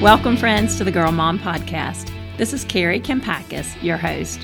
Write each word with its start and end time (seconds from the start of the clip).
Welcome, 0.00 0.36
friends, 0.36 0.76
to 0.76 0.84
the 0.84 0.92
Girl 0.92 1.10
Mom 1.10 1.40
Podcast. 1.40 2.12
This 2.36 2.52
is 2.52 2.64
Kari 2.64 3.00
Kampakis, 3.00 3.82
your 3.82 3.96
host. 3.96 4.38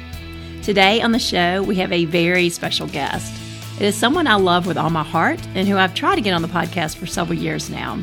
Today 0.65 1.01
on 1.01 1.13
the 1.13 1.19
show, 1.21 1.63
we 1.63 1.77
have 1.77 1.93
a 1.93 2.07
very 2.07 2.51
special 2.51 2.89
guest. 2.89 3.33
It 3.77 3.83
is 3.83 3.95
someone 3.95 4.27
I 4.27 4.35
love 4.35 4.67
with 4.67 4.77
all 4.77 4.91
my 4.91 5.05
heart 5.05 5.39
and 5.55 5.69
who 5.69 5.77
I've 5.77 5.95
tried 5.95 6.17
to 6.17 6.23
get 6.23 6.35
on 6.35 6.43
the 6.43 6.49
podcast 6.49 6.97
for 6.97 7.07
several 7.07 7.39
years 7.39 7.71
now. 7.71 8.03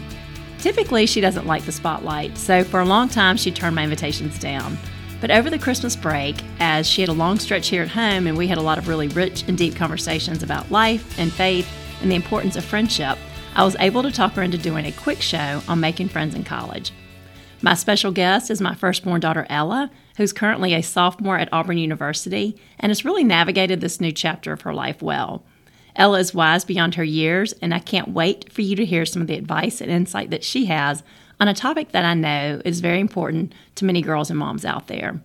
Typically, 0.59 1.05
she 1.05 1.20
doesn't 1.20 1.45
like 1.45 1.66
the 1.66 1.73
spotlight, 1.73 2.38
so 2.38 2.63
for 2.63 2.79
a 2.79 2.85
long 2.85 3.09
time, 3.09 3.35
she 3.35 3.52
turned 3.52 3.75
my 3.75 3.83
invitations 3.83 4.39
down. 4.39 4.77
But 5.20 5.31
over 5.31 5.49
the 5.49 5.59
Christmas 5.59 5.97
break, 5.97 6.38
as 6.61 6.88
she 6.88 7.02
had 7.02 7.09
a 7.09 7.13
long 7.13 7.38
stretch 7.38 7.68
here 7.68 7.83
at 7.83 7.89
home 7.89 8.27
and 8.27 8.38
we 8.38 8.47
had 8.47 8.59
a 8.59 8.63
lot 8.63 8.77
of 8.77 8.88
really 8.88 9.09
rich 9.09 9.43
and 9.49 9.57
deep 9.57 9.75
conversations 9.75 10.41
about 10.41 10.71
life 10.71 11.20
and 11.20 11.34
faith 11.34 11.70
and 12.02 12.09
the 12.09 12.15
importance 12.15 12.55
of 12.55 12.63
friendship, 12.63 13.18
I 13.55 13.65
was 13.65 13.76
able 13.81 14.04
to 14.04 14.12
talk 14.12 14.35
her 14.35 14.41
into 14.41 14.57
doing 14.57 14.85
a 14.85 14.93
quick 14.93 15.21
show 15.21 15.62
on 15.68 15.81
making 15.81 16.07
friends 16.07 16.34
in 16.34 16.45
college. 16.45 16.93
My 17.63 17.75
special 17.75 18.11
guest 18.11 18.49
is 18.49 18.59
my 18.59 18.73
firstborn 18.73 19.21
daughter, 19.21 19.45
Ella, 19.47 19.91
who's 20.17 20.33
currently 20.33 20.73
a 20.73 20.81
sophomore 20.81 21.38
at 21.38 21.49
Auburn 21.53 21.77
University 21.77 22.59
and 22.79 22.89
has 22.89 23.05
really 23.05 23.23
navigated 23.23 23.81
this 23.81 24.01
new 24.01 24.11
chapter 24.11 24.51
of 24.51 24.61
her 24.61 24.73
life 24.73 24.99
well. 25.03 25.43
Ella 25.95 26.20
is 26.20 26.34
wise 26.34 26.65
beyond 26.65 26.95
her 26.95 27.03
years, 27.03 27.53
and 27.61 27.71
I 27.71 27.79
can't 27.79 28.07
wait 28.07 28.51
for 28.51 28.61
you 28.61 28.75
to 28.77 28.85
hear 28.85 29.05
some 29.05 29.21
of 29.21 29.27
the 29.27 29.35
advice 29.35 29.79
and 29.79 29.91
insight 29.91 30.31
that 30.31 30.43
she 30.43 30.65
has 30.65 31.03
on 31.39 31.47
a 31.47 31.53
topic 31.53 31.91
that 31.91 32.05
I 32.05 32.15
know 32.15 32.63
is 32.65 32.79
very 32.79 32.99
important 32.99 33.53
to 33.75 33.85
many 33.85 34.01
girls 34.01 34.31
and 34.31 34.39
moms 34.39 34.65
out 34.65 34.87
there. 34.87 35.21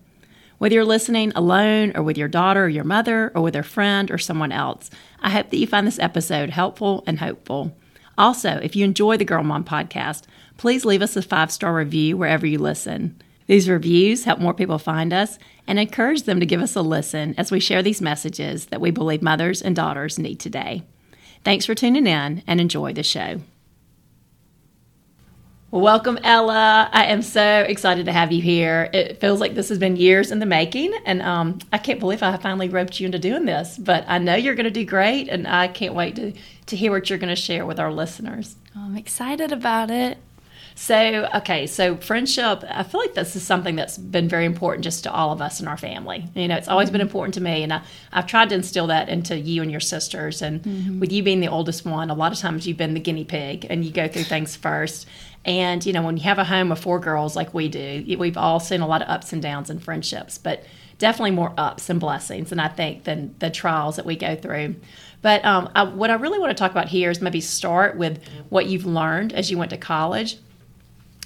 Whether 0.59 0.75
you're 0.75 0.85
listening 0.85 1.31
alone 1.35 1.93
or 1.95 2.03
with 2.03 2.19
your 2.19 2.27
daughter 2.27 2.65
or 2.65 2.69
your 2.69 2.83
mother 2.83 3.31
or 3.33 3.41
with 3.41 3.55
a 3.55 3.63
friend 3.63 4.11
or 4.11 4.17
someone 4.19 4.51
else, 4.51 4.91
I 5.21 5.31
hope 5.31 5.49
that 5.49 5.57
you 5.57 5.65
find 5.65 5.87
this 5.87 5.99
episode 5.99 6.51
helpful 6.51 7.03
and 7.07 7.17
hopeful. 7.19 7.75
Also, 8.17 8.59
if 8.63 8.75
you 8.75 8.83
enjoy 8.83 9.17
the 9.17 9.25
Girl 9.25 9.43
Mom 9.43 9.63
podcast, 9.63 10.23
please 10.57 10.85
leave 10.85 11.01
us 11.01 11.15
a 11.15 11.21
five 11.21 11.51
star 11.51 11.75
review 11.75 12.17
wherever 12.17 12.45
you 12.45 12.57
listen. 12.57 13.21
These 13.45 13.69
reviews 13.69 14.25
help 14.25 14.39
more 14.39 14.53
people 14.53 14.77
find 14.77 15.13
us 15.13 15.39
and 15.67 15.79
encourage 15.79 16.23
them 16.23 16.39
to 16.39 16.45
give 16.45 16.61
us 16.61 16.75
a 16.75 16.81
listen 16.81 17.33
as 17.37 17.51
we 17.51 17.59
share 17.59 17.81
these 17.81 18.01
messages 18.01 18.67
that 18.67 18.81
we 18.81 18.91
believe 18.91 19.21
mothers 19.21 19.61
and 19.61 19.75
daughters 19.75 20.19
need 20.19 20.39
today. 20.39 20.83
Thanks 21.43 21.65
for 21.65 21.75
tuning 21.75 22.07
in 22.07 22.43
and 22.45 22.59
enjoy 22.59 22.93
the 22.93 23.03
show. 23.03 23.41
Welcome, 25.69 26.17
Ella. 26.23 26.89
I 26.93 27.07
am 27.07 27.21
so 27.21 27.65
excited 27.67 28.05
to 28.05 28.13
have 28.13 28.31
you 28.31 28.41
here. 28.41 28.89
It 28.93 29.19
feels 29.19 29.41
like 29.41 29.53
this 29.53 29.67
has 29.67 29.77
been 29.77 29.97
years 29.97 30.31
in 30.31 30.39
the 30.39 30.45
making, 30.45 30.93
and 31.05 31.21
um, 31.21 31.59
I 31.73 31.77
can't 31.77 31.99
believe 31.99 32.23
I 32.23 32.37
finally 32.37 32.69
roped 32.69 33.01
you 33.01 33.05
into 33.05 33.19
doing 33.19 33.43
this. 33.43 33.77
But 33.77 34.05
I 34.07 34.17
know 34.17 34.35
you're 34.35 34.55
going 34.55 34.63
to 34.63 34.71
do 34.71 34.85
great, 34.85 35.27
and 35.27 35.45
I 35.45 35.67
can't 35.67 35.93
wait 35.93 36.15
to, 36.15 36.31
to 36.67 36.75
hear 36.77 36.89
what 36.89 37.09
you're 37.09 37.19
going 37.19 37.35
to 37.35 37.41
share 37.41 37.65
with 37.65 37.81
our 37.81 37.91
listeners. 37.91 38.55
I'm 38.77 38.95
excited 38.95 39.51
about 39.51 39.91
it. 39.91 40.17
So, 40.79 41.27
okay, 41.33 41.65
so 41.65 41.97
friendship, 41.97 42.63
I 42.69 42.83
feel 42.83 43.01
like 43.01 43.15
this 43.15 43.35
is 43.35 43.41
something 43.41 43.75
that's 43.75 43.97
been 43.97 44.29
very 44.29 44.45
important 44.45 44.83
just 44.83 45.03
to 45.05 45.11
all 45.11 45.31
of 45.31 45.41
us 45.41 45.59
in 45.59 45.67
our 45.67 45.75
family. 45.75 46.25
You 46.35 46.47
know, 46.47 46.55
it's 46.55 46.67
always 46.67 46.91
been 46.91 47.01
important 47.01 47.33
to 47.33 47.41
me, 47.41 47.63
and 47.63 47.73
I, 47.73 47.81
I've 48.13 48.27
tried 48.27 48.49
to 48.49 48.55
instill 48.55 48.85
that 48.87 49.09
into 49.09 49.39
you 49.39 49.63
and 49.63 49.71
your 49.71 49.79
sisters. 49.79 50.43
And 50.43 50.61
mm-hmm. 50.61 50.99
with 50.99 51.11
you 51.11 51.23
being 51.23 51.39
the 51.39 51.47
oldest 51.47 51.83
one, 51.83 52.11
a 52.11 52.13
lot 52.13 52.31
of 52.31 52.37
times 52.37 52.67
you've 52.67 52.77
been 52.77 52.93
the 52.93 52.99
guinea 52.99 53.25
pig 53.25 53.65
and 53.71 53.83
you 53.83 53.89
go 53.89 54.07
through 54.07 54.25
things 54.25 54.55
first. 54.55 55.07
And, 55.45 55.83
you 55.83 55.93
know, 55.93 56.03
when 56.03 56.15
you 56.15 56.23
have 56.23 56.37
a 56.37 56.43
home 56.43 56.71
of 56.71 56.77
four 56.79 56.99
girls 56.99 57.35
like 57.35 57.55
we 57.55 57.69
do, 57.69 58.05
we've 58.19 58.37
all 58.37 58.59
seen 58.59 58.81
a 58.81 58.87
lot 58.87 59.01
of 59.01 59.09
ups 59.09 59.33
and 59.33 59.41
downs 59.41 59.71
in 59.71 59.79
friendships, 59.79 60.37
but 60.37 60.63
definitely 60.99 61.31
more 61.31 61.55
ups 61.57 61.89
and 61.89 61.99
blessings, 61.99 62.51
and 62.51 62.61
I 62.61 62.67
think, 62.67 63.03
than 63.03 63.33
the 63.39 63.49
trials 63.49 63.95
that 63.95 64.05
we 64.05 64.15
go 64.15 64.35
through. 64.35 64.75
But 65.23 65.43
um, 65.43 65.71
I, 65.73 65.85
what 65.85 66.11
I 66.11 66.15
really 66.15 66.37
want 66.37 66.51
to 66.51 66.61
talk 66.61 66.69
about 66.69 66.87
here 66.87 67.09
is 67.09 67.19
maybe 67.19 67.41
start 67.41 67.97
with 67.97 68.23
what 68.49 68.67
you've 68.67 68.85
learned 68.85 69.33
as 69.33 69.49
you 69.49 69.57
went 69.57 69.71
to 69.71 69.77
college 69.77 70.37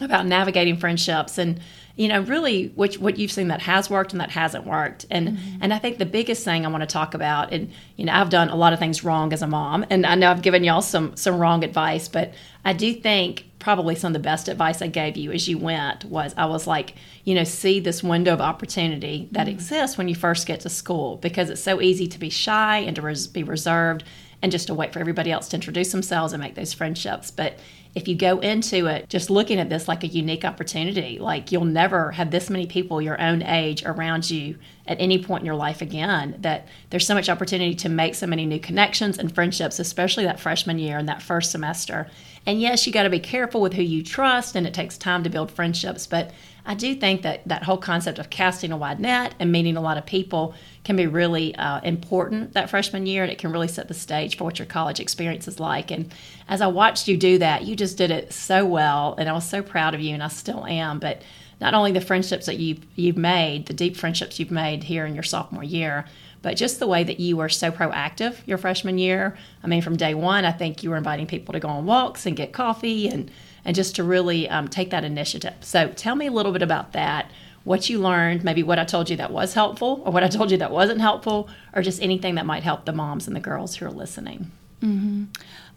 about 0.04 0.26
navigating 0.26 0.78
friendships 0.78 1.38
and 1.38 1.60
you 1.96 2.08
know 2.08 2.22
really 2.22 2.68
which 2.70 2.98
what 3.00 3.18
you've 3.18 3.32
seen 3.32 3.50
that 3.50 3.62
has 3.62 3.90
worked 3.90 4.12
and 4.12 4.22
that 4.22 4.32
hasn't 4.32 4.66
worked 4.66 5.06
and 5.12 5.30
mm-hmm. 5.30 5.58
and 5.62 5.74
I 5.74 5.80
think 5.80 5.98
the 5.98 6.06
biggest 6.06 6.44
thing 6.44 6.66
I 6.66 6.70
want 6.70 6.82
to 6.82 6.88
talk 6.88 7.14
about 7.14 7.52
and 7.52 7.72
you 7.96 8.06
know 8.06 8.14
I've 8.14 8.30
done 8.30 8.50
a 8.50 8.56
lot 8.56 8.74
of 8.74 8.80
things 8.80 9.04
wrong 9.04 9.34
as 9.34 9.42
a 9.42 9.48
mom 9.48 9.86
and 9.90 10.06
I 10.06 10.16
know 10.16 10.32
I've 10.32 10.42
given 10.42 10.64
y'all 10.64 10.82
some 10.82 11.16
some 11.16 11.38
wrong 11.38 11.64
advice 11.64 12.08
but 12.08 12.34
I 12.64 12.74
do 12.74 12.94
think 12.94 13.46
probably 13.60 13.96
some 13.96 14.10
of 14.10 14.14
the 14.14 14.20
best 14.20 14.48
advice 14.48 14.82
I 14.82 14.88
gave 14.88 15.18
you 15.18 15.32
as 15.32 15.48
you 15.48 15.58
went 15.58 16.06
was 16.06 16.34
I 16.38 16.46
was 16.46 16.66
like 16.66 16.96
you 17.24 17.36
know 17.36 17.44
see 17.44 17.80
this 17.80 18.02
window 18.02 18.34
of 18.34 18.42
opportunity 18.42 19.28
that 19.32 19.48
mm-hmm. 19.48 19.56
exists 19.56 19.98
when 19.98 20.08
you 20.08 20.16
first 20.16 20.48
get 20.48 20.62
to 20.62 20.70
school 20.70 21.18
because 21.18 21.50
it's 21.50 21.62
so 21.62 21.82
easy 21.82 22.08
to 22.08 22.20
be 22.20 22.30
shy 22.30 22.78
and 22.80 22.96
to 22.96 23.02
res- 23.02 23.28
be 23.28 23.44
reserved 23.44 24.04
and 24.42 24.52
just 24.52 24.68
to 24.68 24.74
wait 24.74 24.92
for 24.92 25.00
everybody 25.00 25.32
else 25.32 25.50
to 25.50 25.58
introduce 25.58 25.92
themselves 25.92 26.34
and 26.34 26.42
make 26.42 26.56
those 26.56 26.74
friendships 26.74 27.30
but 27.30 27.60
if 27.94 28.08
you 28.08 28.16
go 28.16 28.40
into 28.40 28.88
it 28.88 29.10
just 29.10 29.30
looking 29.30 29.60
at 29.60 29.70
this 29.70 29.88
like 29.88 30.04
a 30.04 30.08
unique 30.08 30.46
opportunity, 30.46 31.20
like 31.20 31.52
you'll 31.52 31.66
never 31.66 32.12
have 32.12 32.32
this 32.32 32.50
many 32.50 32.66
people 32.66 33.02
your 33.02 33.20
own 33.22 33.42
age 33.44 33.84
around 33.84 34.30
you 34.30 34.58
at 34.92 35.00
any 35.00 35.24
point 35.24 35.42
in 35.42 35.46
your 35.46 35.56
life 35.56 35.82
again, 35.82 36.36
that 36.40 36.68
there's 36.90 37.08
so 37.08 37.16
much 37.16 37.30
opportunity 37.30 37.74
to 37.76 37.90
make 37.90 38.14
so 38.14 38.28
many 38.28 38.46
new 38.46 38.60
connections 38.60 39.18
and 39.18 39.34
friendships, 39.34 39.80
especially 39.80 40.26
that 40.26 40.40
freshman 40.40 40.78
year 40.78 40.98
and 40.98 41.08
that 41.08 41.22
first 41.22 41.52
semester. 41.52 42.10
And 42.46 42.60
yes, 42.60 42.86
you 42.86 42.92
got 42.92 43.04
to 43.04 43.10
be 43.10 43.20
careful 43.20 43.62
with 43.62 43.74
who 43.74 43.84
you 43.84 44.04
trust, 44.04 44.56
and 44.56 44.68
it 44.68 44.74
takes 44.74 44.98
time 44.98 45.24
to 45.24 45.30
build 45.30 45.52
friendships, 45.52 46.06
but 46.06 46.32
I 46.66 46.76
do 46.76 46.94
think 46.94 47.24
that 47.24 47.48
that 47.48 47.64
whole 47.64 47.78
concept 47.78 48.20
of 48.20 48.30
casting 48.30 48.72
a 48.72 48.78
wide 48.78 49.00
net 49.00 49.34
and 49.40 49.52
meeting 49.52 49.78
a 49.78 49.82
lot 49.82 49.98
of 49.98 50.06
people 50.06 50.54
can 50.84 50.96
be 50.96 51.08
really 51.08 51.56
uh, 51.56 51.80
important 51.82 52.54
that 52.54 52.70
freshman 52.70 53.06
year, 53.06 53.24
and 53.24 53.32
it 53.32 53.38
can 53.38 53.52
really 53.52 53.68
set 53.68 53.88
the 53.88 53.94
stage 53.94 54.38
for 54.38 54.44
what 54.44 54.60
your 54.60 54.66
college 54.66 55.00
experience 55.00 55.48
is 55.48 55.60
like. 55.60 55.90
And 55.90 56.14
as 56.48 56.62
I 56.62 56.68
watched 56.68 57.08
you 57.08 57.18
do 57.18 57.38
that, 57.40 57.64
you 57.64 57.76
just 57.76 57.98
did 57.98 58.12
it 58.12 58.34
so 58.34 58.66
well, 58.66 59.16
and 59.18 59.30
I 59.30 59.34
was 59.34 59.48
so 59.48 59.64
proud 59.64 59.96
of 59.96 60.02
you, 60.02 60.14
and 60.14 60.22
I 60.22 60.28
still 60.28 60.66
am. 60.66 61.00
But 61.00 61.22
not 61.62 61.74
only 61.74 61.92
the 61.92 62.02
friendships 62.02 62.48
that 62.48 62.58
you've 62.58 62.84
you've 62.96 63.18
made, 63.18 63.68
the 63.68 63.74
deep 63.74 63.96
friendships 63.96 64.40
you've 64.40 64.52
made 64.52 64.84
here 64.84 65.06
in 65.06 65.14
your 65.14 65.24
sophomore 65.24 65.64
year, 65.64 66.06
but 66.42 66.58
just 66.58 66.80
the 66.80 66.88
way 66.88 67.04
that 67.04 67.20
you 67.20 67.38
were 67.38 67.50
so 67.50 67.72
proactive 67.72 68.36
your 68.48 68.58
freshman 68.58 68.98
year. 68.98 69.38
I 69.64 69.68
mean, 69.68 69.82
from 69.82 69.96
day 69.96 70.16
one, 70.16 70.44
I 70.44 70.52
think 70.52 70.84
you 70.84 70.90
were 70.90 70.98
inviting 70.98 71.28
people 71.28 71.54
to 71.54 71.60
go 71.60 71.70
on 71.70 71.86
walks 71.86 72.26
and 72.26 72.36
get 72.36 72.52
coffee 72.52 73.08
and 73.08 73.32
and 73.64 73.76
just 73.76 73.96
to 73.98 74.04
really 74.04 74.50
um, 74.50 74.68
take 74.68 74.90
that 74.90 75.04
initiative. 75.04 75.54
So 75.62 75.90
tell 75.90 76.16
me 76.16 76.28
a 76.28 76.32
little 76.32 76.52
bit 76.52 76.64
about 76.64 76.94
that. 76.94 77.32
What 77.64 77.90
you 77.90 78.00
learned, 78.00 78.44
maybe 78.44 78.64
what 78.64 78.80
I 78.80 78.86
told 78.86 79.08
you 79.12 79.18
that 79.18 79.32
was 79.32 79.54
helpful, 79.54 80.02
or 80.04 80.12
what 80.12 80.24
I 80.24 80.28
told 80.28 80.50
you 80.50 80.58
that 80.58 80.72
wasn't 80.72 81.00
helpful, 81.00 81.48
or 81.76 81.84
just 81.84 82.02
anything 82.02 82.34
that 82.36 82.48
might 82.48 82.64
help 82.64 82.86
the 82.86 82.92
moms 82.92 83.28
and 83.28 83.36
the 83.36 83.40
girls 83.40 83.76
who 83.76 83.86
are 83.86 83.92
listening. 83.92 84.52
Mm-hmm. 84.82 85.26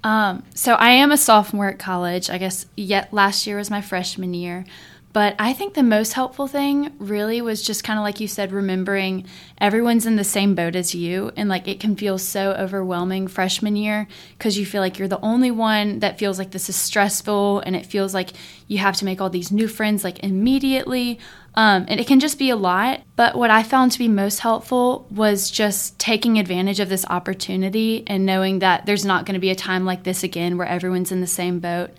Um, 0.03 0.43
so 0.55 0.75
I 0.75 0.91
am 0.91 1.13
a 1.13 1.19
sophomore 1.19 1.69
at 1.69 1.79
college. 1.79 2.31
I 2.31 2.39
guess 2.39 2.65
yet 2.75 3.13
last 3.13 3.47
year 3.47 3.59
was 3.59 3.71
my 3.71 3.83
freshman 3.83 4.33
year. 4.33 4.65
But 5.15 5.37
I 5.39 5.53
think 5.53 5.75
the 5.75 5.85
most 5.85 6.15
helpful 6.15 6.49
thing 6.49 6.93
really 6.99 7.41
was 7.41 7.63
just 7.63 7.85
kind 7.85 8.01
of 8.01 8.03
like 8.03 8.19
you 8.19 8.27
said, 8.27 8.51
remembering 8.51 9.25
everyone's 9.59 10.07
in 10.07 10.17
the 10.17 10.25
same 10.25 10.57
boat 10.57 10.75
as 10.75 10.93
you. 10.93 11.31
And 11.37 11.49
like 11.49 11.69
it 11.69 11.79
can 11.79 11.95
feel 11.95 12.19
so 12.19 12.51
overwhelming 12.51 13.29
freshman 13.29 13.77
year 13.77 14.09
because 14.37 14.59
you 14.59 14.67
feel 14.67 14.81
like 14.81 14.99
you're 14.99 15.07
the 15.07 15.21
only 15.21 15.53
one 15.53 16.01
that 16.01 16.19
feels 16.19 16.37
like 16.37 16.51
this 16.51 16.69
is 16.69 16.75
stressful 16.75 17.61
and 17.61 17.77
it 17.77 17.87
feels 17.87 18.13
like 18.13 18.31
you 18.67 18.79
have 18.79 18.97
to 18.97 19.05
make 19.05 19.21
all 19.21 19.31
these 19.31 19.53
new 19.53 19.69
friends 19.69 20.03
like 20.03 20.19
immediately. 20.25 21.21
Um, 21.55 21.87
and 21.87 22.01
it 22.01 22.09
can 22.09 22.19
just 22.19 22.37
be 22.37 22.51
a 22.51 22.57
lot. 22.57 23.03
But 23.15 23.37
what 23.37 23.51
I 23.51 23.63
found 23.63 23.93
to 23.93 24.01
be 24.01 24.09
most 24.09 24.41
helpful 24.41 25.07
was 25.13 25.49
just 25.49 25.97
taking 25.97 26.41
advantage 26.41 26.81
of 26.81 26.89
this 26.89 27.07
opportunity 27.09 28.03
and 28.09 28.27
knowing 28.27 28.59
that 28.59 28.85
there's 28.85 29.05
not 29.05 29.27
going 29.27 29.35
to 29.35 29.41
be 29.41 29.51
a 29.51 29.55
time 29.55 29.85
like 29.85 30.03
this 30.03 30.25
again 30.25 30.59
where 30.59 30.67
everyone's 30.67 31.13
in 31.13 31.21
the 31.21 31.29
same 31.29 31.61
boat. 31.61 31.91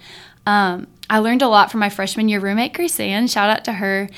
Um, 0.45 0.87
I 1.09 1.19
learned 1.19 1.41
a 1.41 1.47
lot 1.47 1.71
from 1.71 1.79
my 1.79 1.89
freshman 1.89 2.29
year 2.29 2.39
roommate, 2.39 2.73
Grace 2.73 2.99
Ann. 2.99 3.27
Shout 3.27 3.49
out 3.49 3.65
to 3.65 3.73
her. 3.73 4.09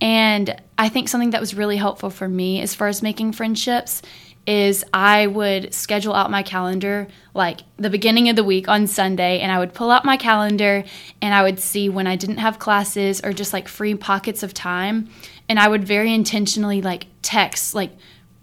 And 0.00 0.60
I 0.76 0.88
think 0.88 1.08
something 1.08 1.30
that 1.30 1.40
was 1.40 1.54
really 1.54 1.76
helpful 1.76 2.10
for 2.10 2.28
me 2.28 2.60
as 2.60 2.74
far 2.74 2.88
as 2.88 3.02
making 3.02 3.32
friendships 3.32 4.02
is 4.46 4.82
I 4.94 5.26
would 5.26 5.74
schedule 5.74 6.14
out 6.14 6.30
my 6.30 6.42
calendar 6.42 7.06
like 7.34 7.60
the 7.76 7.90
beginning 7.90 8.30
of 8.30 8.36
the 8.36 8.44
week 8.44 8.66
on 8.66 8.86
Sunday 8.86 9.40
and 9.40 9.52
I 9.52 9.58
would 9.58 9.74
pull 9.74 9.90
out 9.90 10.06
my 10.06 10.16
calendar 10.16 10.84
and 11.20 11.34
I 11.34 11.42
would 11.42 11.60
see 11.60 11.90
when 11.90 12.06
I 12.06 12.16
didn't 12.16 12.38
have 12.38 12.58
classes 12.58 13.20
or 13.22 13.34
just 13.34 13.52
like 13.52 13.68
free 13.68 13.94
pockets 13.94 14.42
of 14.42 14.54
time 14.54 15.10
and 15.50 15.58
I 15.58 15.68
would 15.68 15.84
very 15.84 16.14
intentionally 16.14 16.80
like 16.80 17.08
text 17.20 17.74
like 17.74 17.90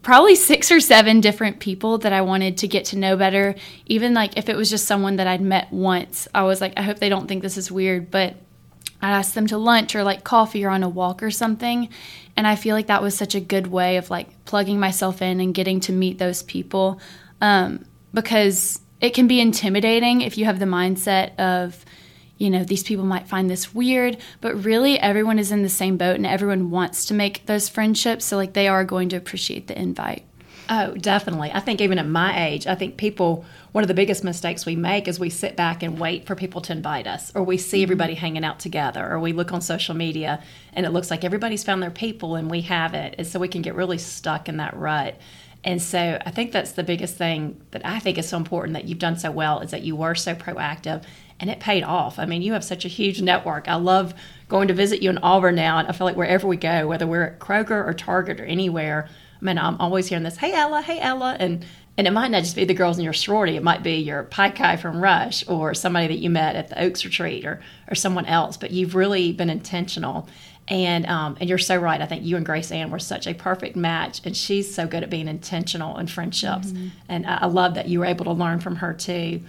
probably 0.06 0.36
six 0.36 0.72
or 0.72 0.80
seven 0.80 1.19
different 1.19 1.60
people 1.60 1.98
that 1.98 2.13
I 2.13 2.22
wanted 2.22 2.60
to 2.60 2.68
get 2.68 2.86
to 2.86 2.96
know 2.96 3.18
better. 3.18 3.56
Even 3.88 4.13
like 4.13 4.38
if 4.38 4.50
it 4.50 4.56
was 4.56 4.69
just 4.69 4.86
someone 4.86 5.16
that 5.16 5.25
I'd 5.25 5.42
met 5.42 5.74
once, 5.74 6.28
I 6.36 6.44
was 6.44 6.62
like, 6.62 6.74
I 6.78 6.84
hope 6.84 7.00
they 7.00 7.10
don't 7.10 7.25
think 7.28 7.42
this 7.42 7.57
is 7.57 7.72
weird, 7.72 8.12
but 8.12 8.36
I'd 9.02 9.13
ask 9.13 9.34
them 9.34 9.48
to 9.48 9.57
lunch 9.57 9.96
or 9.96 10.04
like 10.04 10.24
coffee 10.24 10.63
or 10.63 10.69
on 10.69 10.84
a 10.84 10.90
walk 10.90 11.24
or 11.24 11.31
something. 11.31 11.90
And 12.38 12.46
I 12.46 12.56
feel 12.56 12.75
like 12.75 12.86
that 12.86 13.02
was 13.02 13.18
such 13.18 13.34
a 13.34 13.40
good 13.40 13.66
way 13.66 13.98
of 13.98 14.12
like 14.12 14.46
plugging 14.46 14.80
myself 14.80 15.24
in 15.24 15.40
and 15.40 15.56
getting 15.56 15.80
to 15.81 15.92
meet 15.92 16.19
those 16.19 16.44
people 16.44 17.00
um, 17.42 17.84
because 18.13 18.81
it 19.02 19.16
can 19.16 19.25
be 19.25 19.42
intimidating 19.42 20.22
if 20.22 20.38
you 20.38 20.46
have 20.46 20.60
the 20.60 20.66
mindset 20.66 21.36
of, 21.40 21.84
you 22.37 22.49
know, 22.49 22.63
these 22.63 22.83
people 22.83 23.05
might 23.05 23.27
find 23.27 23.49
this 23.49 23.73
weird, 23.73 24.17
but 24.41 24.63
really 24.63 24.99
everyone 24.99 25.39
is 25.39 25.51
in 25.51 25.61
the 25.61 25.69
same 25.69 25.97
boat 25.97 26.15
and 26.17 26.25
everyone 26.25 26.69
wants 26.69 27.05
to 27.05 27.13
make 27.13 27.45
those 27.45 27.69
friendships. 27.69 28.25
So, 28.25 28.35
like, 28.35 28.53
they 28.53 28.67
are 28.67 28.83
going 28.83 29.09
to 29.09 29.15
appreciate 29.15 29.67
the 29.67 29.79
invite. 29.79 30.23
Oh, 30.67 30.95
definitely. 30.95 31.51
I 31.53 31.59
think 31.59 31.79
even 31.79 31.99
at 31.99 32.07
my 32.07 32.47
age, 32.47 32.65
I 32.65 32.75
think 32.75 32.97
people, 32.97 33.45
one 33.71 33.83
of 33.83 33.87
the 33.87 33.93
biggest 33.93 34.23
mistakes 34.23 34.65
we 34.65 34.75
make 34.75 35.07
is 35.07 35.19
we 35.19 35.29
sit 35.29 35.55
back 35.55 35.83
and 35.83 35.99
wait 35.99 36.25
for 36.25 36.35
people 36.35 36.59
to 36.61 36.71
invite 36.71 37.05
us, 37.05 37.31
or 37.35 37.43
we 37.43 37.57
see 37.57 37.77
mm-hmm. 37.77 37.83
everybody 37.83 38.15
hanging 38.15 38.43
out 38.43 38.59
together, 38.59 39.07
or 39.07 39.19
we 39.19 39.31
look 39.31 39.53
on 39.53 39.61
social 39.61 39.95
media 39.95 40.41
and 40.73 40.85
it 40.85 40.89
looks 40.89 41.11
like 41.11 41.23
everybody's 41.23 41.63
found 41.63 41.83
their 41.83 41.91
people 41.91 42.35
and 42.35 42.49
we 42.49 42.61
haven't. 42.61 43.15
And 43.17 43.27
so 43.27 43.39
we 43.39 43.47
can 43.47 43.61
get 43.61 43.75
really 43.75 43.99
stuck 43.99 44.49
in 44.49 44.57
that 44.57 44.75
rut. 44.75 45.19
And 45.63 45.81
so 45.81 46.19
I 46.23 46.31
think 46.31 46.51
that's 46.51 46.73
the 46.73 46.83
biggest 46.83 47.15
thing 47.15 47.59
that 47.71 47.85
I 47.85 47.99
think 47.99 48.17
is 48.17 48.27
so 48.27 48.37
important 48.37 48.73
that 48.73 48.85
you've 48.85 48.99
done 48.99 49.17
so 49.17 49.31
well 49.31 49.59
is 49.59 49.71
that 49.71 49.83
you 49.83 49.95
were 49.95 50.15
so 50.15 50.35
proactive 50.35 51.03
and 51.39 51.49
it 51.49 51.59
paid 51.59 51.83
off. 51.83 52.17
I 52.17 52.25
mean, 52.25 52.41
you 52.41 52.53
have 52.53 52.63
such 52.63 52.85
a 52.85 52.89
huge 52.89 53.21
network. 53.21 53.67
I 53.67 53.75
love 53.75 54.13
going 54.47 54.67
to 54.67 54.73
visit 54.73 55.01
you 55.01 55.09
in 55.09 55.17
Auburn 55.19 55.55
now, 55.55 55.77
and 55.77 55.87
I 55.87 55.91
feel 55.91 56.05
like 56.05 56.15
wherever 56.15 56.47
we 56.47 56.57
go, 56.57 56.87
whether 56.87 57.07
we're 57.07 57.23
at 57.23 57.39
Kroger 57.39 57.85
or 57.85 57.93
Target 57.93 58.39
or 58.39 58.45
anywhere, 58.45 59.09
I 59.41 59.45
mean, 59.45 59.57
I'm 59.57 59.79
always 59.79 60.07
hearing 60.07 60.23
this, 60.23 60.37
"Hey 60.37 60.53
Ella, 60.53 60.81
hey 60.81 60.99
Ella," 60.99 61.35
and 61.39 61.65
and 61.97 62.07
it 62.07 62.11
might 62.11 62.31
not 62.31 62.43
just 62.43 62.55
be 62.55 62.65
the 62.65 62.73
girls 62.73 62.97
in 62.97 63.03
your 63.03 63.13
sorority; 63.13 63.57
it 63.57 63.63
might 63.63 63.83
be 63.83 63.95
your 63.95 64.23
guy 64.23 64.75
from 64.77 65.01
Rush 65.01 65.47
or 65.47 65.73
somebody 65.73 66.07
that 66.07 66.19
you 66.19 66.29
met 66.29 66.55
at 66.55 66.69
the 66.69 66.81
Oaks 66.81 67.03
retreat 67.03 67.45
or 67.45 67.61
or 67.89 67.95
someone 67.95 68.25
else. 68.25 68.55
But 68.57 68.71
you've 68.71 68.95
really 68.95 69.31
been 69.31 69.49
intentional. 69.49 70.27
And 70.67 71.05
um, 71.05 71.37
and 71.39 71.47
you're 71.47 71.59
so 71.59 71.77
right. 71.77 72.01
I 72.01 72.07
think 72.07 72.25
you 72.25 72.37
and 72.37 72.45
Grace 72.45 72.71
Ann 72.71 72.89
were 72.89 72.97
such 72.97 73.27
a 73.27 73.35
perfect 73.35 73.75
match, 73.75 74.21
and 74.25 74.35
she's 74.35 74.73
so 74.73 74.87
good 74.87 75.03
at 75.03 75.11
being 75.11 75.27
intentional 75.27 75.97
in 75.97 76.07
friendships. 76.07 76.71
Mm-hmm. 76.71 76.87
And 77.07 77.27
I, 77.27 77.39
I 77.41 77.45
love 77.45 77.75
that 77.75 77.87
you 77.87 77.99
were 77.99 78.05
able 78.05 78.25
to 78.25 78.31
learn 78.31 78.59
from 78.59 78.77
her 78.77 78.91
too 78.91 79.41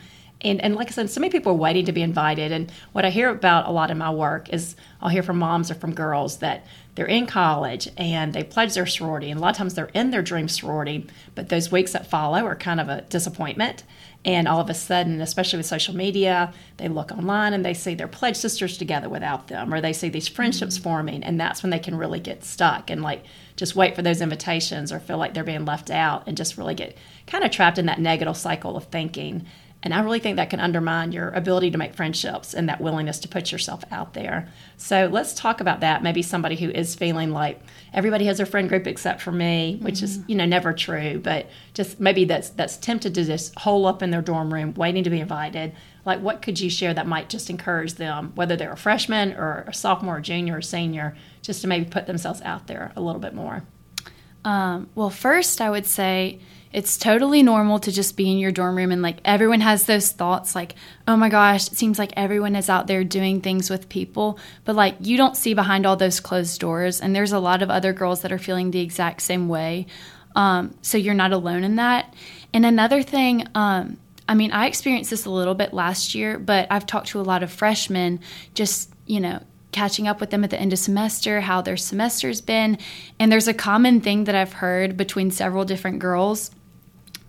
and, 0.43 0.61
and 0.61 0.75
like 0.75 0.89
I 0.89 0.91
said, 0.91 1.11
so 1.11 1.21
many 1.21 1.31
people 1.31 1.53
are 1.53 1.57
waiting 1.57 1.87
to 1.87 1.93
be 1.93 2.03
invited. 2.03 2.53
And 2.53 2.71
what 2.93 3.05
I 3.05 3.11
hear 3.11 3.31
about 3.31 3.67
a 3.67 3.71
lot 3.71 3.91
in 3.91 3.99
my 3.99 4.11
work 4.11 4.51
is 4.51 4.77
I'll 5.01 5.09
hear 5.09 5.23
from 5.23 5.39
moms 5.39 5.71
or 5.71 5.75
from 5.75 5.95
girls 5.95 6.39
that 6.39 6.67
they're 6.95 7.07
in 7.07 7.27
college 7.27 7.89
and 7.97 8.33
they 8.33 8.45
pledge 8.45 8.75
their 8.75 8.87
sorority. 8.87 9.31
And 9.31 9.39
a 9.39 9.43
lot 9.43 9.51
of 9.51 9.57
times 9.57 9.75
they're 9.75 9.91
in 9.95 10.11
their 10.11 10.23
dream 10.23 10.49
sorority, 10.49 11.07
but 11.35 11.49
those 11.49 11.73
weeks 11.73 11.93
that 11.93 12.07
follow 12.07 12.45
are 12.45 12.55
kind 12.55 12.81
of 12.81 12.89
a 12.89 13.03
disappointment. 13.03 13.85
And 14.27 14.49
all 14.49 14.61
of 14.61 14.69
a 14.69 14.75
sudden, 14.75 15.21
especially 15.21 15.59
with 15.59 15.67
social 15.67 15.95
media, 15.95 16.53
they 16.79 16.89
look 16.89 17.13
online 17.13 17.53
and 17.53 17.65
they 17.65 17.75
see 17.75 17.95
their 17.95 18.09
pledge 18.09 18.37
sisters 18.37 18.77
together 18.77 19.09
without 19.09 19.47
them, 19.47 19.73
or 19.73 19.81
they 19.81 19.93
see 19.93 20.09
these 20.09 20.27
friendships 20.27 20.75
mm-hmm. 20.75 20.83
forming. 20.83 21.23
And 21.23 21.41
that's 21.41 21.63
when 21.63 21.71
they 21.71 21.79
can 21.79 21.97
really 21.97 22.19
get 22.19 22.45
stuck 22.45 22.91
and 22.91 23.03
like 23.03 23.25
just 23.55 23.77
wait 23.77 23.95
for 23.95 24.03
those 24.03 24.21
invitations 24.21 24.91
or 24.91 24.99
feel 24.99 25.17
like 25.17 25.33
they're 25.33 25.45
being 25.45 25.65
left 25.65 25.91
out 25.91 26.25
and 26.27 26.37
just 26.37 26.59
really 26.59 26.75
get 26.75 26.97
kind 27.27 27.45
of 27.45 27.51
trapped 27.51 27.79
in 27.79 27.87
that 27.87 28.01
negative 28.01 28.37
cycle 28.37 28.77
of 28.77 28.85
thinking. 28.85 29.47
And 29.87 29.95
I 29.95 30.01
really 30.01 30.19
think 30.19 30.35
that 30.35 30.51
can 30.51 30.59
undermine 30.59 31.13
your 31.13 31.29
ability 31.29 31.71
to 31.71 31.79
make 31.79 31.95
friendships 31.95 32.55
and 32.55 32.69
that 32.69 32.81
willingness 32.81 33.21
to 33.21 33.29
put 33.29 33.53
yourself 33.53 33.85
out 33.93 34.15
there. 34.15 34.49
So 34.77 35.09
let's 35.13 35.33
talk 35.33 35.61
about 35.61 35.79
that. 35.79 36.03
Maybe 36.03 36.23
somebody 36.23 36.57
who 36.57 36.71
is 36.71 36.97
feeling 36.97 37.31
like 37.31 37.61
everybody 37.95 38.25
has 38.25 38.39
their 38.39 38.47
friend 38.47 38.69
group 38.69 38.89
except 38.89 39.23
for 39.23 39.31
me, 39.31 39.79
which 39.81 39.99
mm-hmm. 39.99 40.05
is, 40.05 40.25
you 40.27 40.35
know, 40.35 40.45
never 40.45 40.73
true, 40.73 41.21
but 41.21 41.49
just 41.73 42.01
maybe 42.01 42.25
that's 42.25 42.49
that's 42.49 42.77
tempted 42.79 43.15
to 43.15 43.25
just 43.25 43.57
hole 43.61 43.87
up 43.87 44.03
in 44.03 44.11
their 44.11 44.23
dorm 44.23 44.53
room 44.53 44.75
waiting 44.75 45.05
to 45.05 45.11
be 45.11 45.21
invited. 45.21 45.73
Like 46.05 46.19
what 46.19 46.43
could 46.43 46.59
you 46.59 46.69
share 46.69 46.93
that 46.93 47.07
might 47.07 47.29
just 47.29 47.49
encourage 47.49 47.95
them, 47.95 48.33
whether 48.35 48.57
they're 48.57 48.73
a 48.73 48.77
freshman 48.77 49.35
or 49.35 49.67
a 49.69 49.73
sophomore, 49.73 50.17
or 50.17 50.21
junior, 50.21 50.57
or 50.57 50.63
senior, 50.63 51.17
just 51.43 51.61
to 51.61 51.69
maybe 51.69 51.89
put 51.89 52.09
themselves 52.09 52.43
out 52.43 52.67
there 52.67 52.93
a 52.97 53.01
little 53.01 53.21
bit 53.21 53.35
more? 53.35 53.63
Um, 54.47 54.89
well, 54.95 55.11
first, 55.11 55.61
I 55.61 55.69
would 55.69 55.87
say 55.87 56.39
it's 56.73 56.97
totally 56.97 57.43
normal 57.43 57.81
to 57.81 57.91
just 57.91 58.17
be 58.17 58.31
in 58.31 58.39
your 58.39 58.53
dorm 58.53 58.77
room 58.77 58.93
and 58.93 59.03
like 59.03 59.19
everyone 59.25 59.61
has 59.61 59.87
those 59.87 60.13
thoughts 60.13 60.55
like, 60.55 60.77
oh 61.09 61.17
my 61.17 61.29
gosh, 61.29 61.67
it 61.67 61.77
seems 61.77 61.99
like 61.99 62.13
everyone 62.17 62.55
is 62.55 62.71
out 62.71 62.87
there 62.87 63.03
doing 63.03 63.41
things 63.41 63.69
with 63.69 63.89
people. 63.89 64.39
But 64.65 64.77
like 64.77 64.95
you 65.01 65.17
don't 65.17 65.37
see 65.37 65.53
behind 65.53 65.85
all 65.85 65.97
those 65.97 66.21
closed 66.21 66.61
doors. 66.61 67.01
And 67.01 67.15
there's 67.15 67.33
a 67.33 67.41
lot 67.41 67.61
of 67.61 67.71
other 67.71 67.93
girls 67.93 68.21
that 68.21 68.31
are 68.31 68.39
feeling 68.39 68.71
the 68.71 68.81
exact 68.81 69.23
same 69.23 69.49
way. 69.49 69.87
Um, 70.37 70.77
so 70.81 70.97
you're 70.97 71.15
not 71.15 71.33
alone 71.33 71.65
in 71.65 71.77
that. 71.77 72.15
And 72.55 72.65
another 72.65 73.03
thing, 73.03 73.49
um, 73.57 73.99
I 74.29 74.35
mean, 74.35 74.53
I 74.53 74.67
experienced 74.67 75.11
this 75.11 75.25
a 75.25 75.31
little 75.31 75.55
bit 75.55 75.75
last 75.75 76.15
year, 76.15 76.39
but 76.39 76.69
I've 76.71 76.87
talked 76.87 77.09
to 77.09 77.21
a 77.21 77.23
lot 77.23 77.43
of 77.43 77.51
freshmen 77.51 78.21
just, 78.55 78.93
you 79.07 79.19
know, 79.19 79.43
catching 79.77 80.09
up 80.09 80.21
with 80.21 80.31
them 80.31 80.43
at 80.43 80.51
the 80.51 80.59
end 80.59 80.73
of 80.73 80.79
semester, 80.79 81.43
how 81.43 81.61
their 81.61 81.77
semester's 81.77 82.41
been. 82.41 82.79
And 83.21 83.31
there's 83.31 83.47
a 83.47 83.55
common 83.55 84.01
thing 84.01 84.25
that 84.25 84.35
I've 84.35 84.55
heard 84.55 84.97
between 84.97 85.31
several 85.31 85.65
different 85.65 85.99
girls 85.99 86.51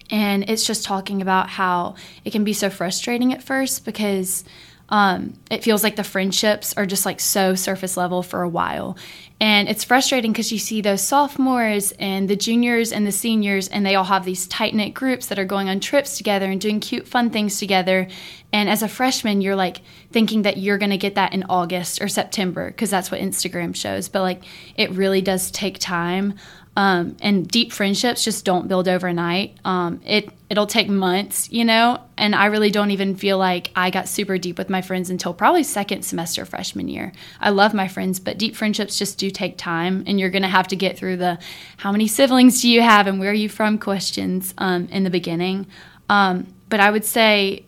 and 0.10 0.50
it's 0.50 0.66
just 0.66 0.86
talking 0.86 1.22
about 1.22 1.50
how 1.50 1.96
it 2.24 2.32
can 2.32 2.44
be 2.44 2.54
so 2.54 2.70
frustrating 2.70 3.34
at 3.34 3.44
first 3.44 3.84
because 3.86 4.44
um, 4.90 5.34
it 5.52 5.64
feels 5.64 5.84
like 5.84 5.98
the 5.98 6.04
friendships 6.04 6.74
are 6.78 6.86
just 6.86 7.06
like 7.06 7.20
so 7.20 7.56
surface 7.56 7.98
level 7.98 8.24
for 8.24 8.42
a 8.42 8.50
while. 8.50 8.98
And 9.40 9.68
it's 9.70 9.84
frustrating 9.84 10.32
because 10.32 10.52
you 10.52 10.58
see 10.58 10.82
those 10.82 11.02
sophomores 11.02 11.92
and 12.00 12.28
the 12.28 12.36
juniors 12.36 12.92
and 12.92 13.06
the 13.06 13.12
seniors, 13.12 13.68
and 13.68 13.86
they 13.86 13.96
all 13.96 14.06
have 14.06 14.26
these 14.26 14.48
tight 14.48 14.74
knit 14.74 14.94
groups 14.94 15.28
that 15.28 15.38
are 15.38 15.46
going 15.46 15.70
on 15.70 15.80
trips 15.80 16.18
together 16.18 16.46
and 16.46 16.60
doing 16.60 16.80
cute, 16.80 17.08
fun 17.08 17.30
things 17.30 17.60
together. 17.60 18.08
And 18.52 18.70
as 18.70 18.82
a 18.82 18.88
freshman, 18.88 19.42
you're 19.42 19.56
like 19.56 19.82
thinking 20.12 20.44
that 20.44 20.58
you're 20.58 20.80
going 20.80 20.90
to 20.92 20.98
get 20.98 21.16
that 21.16 21.34
in 21.34 21.44
August 21.50 22.02
or 22.02 22.08
September 22.08 22.68
because 22.68 22.90
that's 22.90 23.12
what 23.12 23.22
Instagram 23.22 23.76
shows. 23.76 24.10
But 24.10 24.22
like 24.22 24.44
it 24.76 24.90
really 24.92 25.22
does 25.22 25.52
take 25.52 25.78
time. 25.80 26.36
Um, 26.78 27.18
and 27.22 27.48
deep 27.48 27.74
friendships 27.74 28.24
just 28.24 28.46
don't 28.46 28.68
build 28.68 28.88
overnight. 28.88 29.58
Um, 29.66 30.00
it 30.06 30.30
it'll 30.48 30.68
take 30.68 30.88
months, 30.88 31.52
you 31.52 31.66
know. 31.66 32.00
And 32.20 32.36
I 32.36 32.46
really 32.46 32.70
don't 32.70 32.92
even 32.92 33.16
feel 33.16 33.40
like 33.40 33.72
I 33.76 33.90
got 33.90 34.08
super 34.08 34.38
deep 34.38 34.60
with 34.60 34.70
my 34.70 34.84
friends 34.84 35.10
until 35.10 35.34
probably 35.34 35.64
second 35.64 36.04
semester 36.04 36.46
freshman 36.46 36.88
year. 36.88 37.14
I 37.40 37.50
love 37.50 37.74
my 37.74 37.88
friends, 37.88 38.20
but 38.20 38.38
deep 38.38 38.56
friendships 38.56 39.00
just 39.00 39.18
do 39.18 39.32
take 39.32 39.58
time, 39.58 40.04
and 40.06 40.20
you're 40.20 40.30
gonna 40.30 40.48
have 40.48 40.68
to 40.68 40.76
get 40.76 41.00
through 41.00 41.18
the 41.18 41.40
how 41.78 41.92
many 41.92 42.08
siblings 42.08 42.62
do 42.62 42.70
you 42.70 42.84
have 42.84 43.08
and 43.08 43.20
where 43.20 43.32
are 43.32 43.34
you 43.34 43.50
from 43.50 43.80
questions 43.80 44.54
um, 44.60 44.88
in 44.92 45.04
the 45.04 45.10
beginning. 45.10 45.66
Um, 46.10 46.54
but 46.70 46.80
I 46.80 46.92
would 46.92 47.06
say 47.06 47.66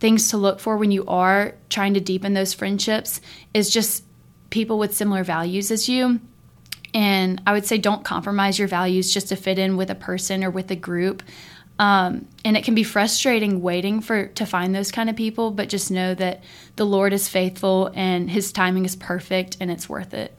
things 0.00 0.28
to 0.28 0.36
look 0.36 0.60
for 0.60 0.76
when 0.76 0.90
you 0.90 1.06
are 1.06 1.54
trying 1.70 1.94
to 1.94 2.00
deepen 2.00 2.34
those 2.34 2.52
friendships 2.52 3.22
is 3.54 3.70
just 3.70 4.04
people 4.50 4.78
with 4.78 4.94
similar 4.94 5.24
values 5.24 5.70
as 5.70 5.88
you 5.88 6.20
and 6.94 7.40
I 7.46 7.52
would 7.52 7.66
say 7.66 7.78
don't 7.78 8.04
compromise 8.04 8.58
your 8.58 8.68
values 8.68 9.12
just 9.12 9.28
to 9.28 9.36
fit 9.36 9.58
in 9.58 9.76
with 9.76 9.90
a 9.90 9.94
person 9.94 10.44
or 10.44 10.50
with 10.50 10.70
a 10.70 10.76
group. 10.76 11.22
Um, 11.78 12.26
and 12.44 12.58
it 12.58 12.64
can 12.64 12.74
be 12.74 12.82
frustrating 12.82 13.62
waiting 13.62 14.02
for 14.02 14.26
to 14.26 14.44
find 14.44 14.74
those 14.74 14.92
kind 14.92 15.08
of 15.08 15.16
people, 15.16 15.50
but 15.50 15.70
just 15.70 15.90
know 15.90 16.14
that 16.14 16.42
the 16.76 16.84
Lord 16.84 17.14
is 17.14 17.28
faithful 17.28 17.90
and 17.94 18.30
His 18.30 18.52
timing 18.52 18.84
is 18.84 18.96
perfect, 18.96 19.56
and 19.60 19.70
it's 19.70 19.88
worth 19.88 20.12
it. 20.12 20.36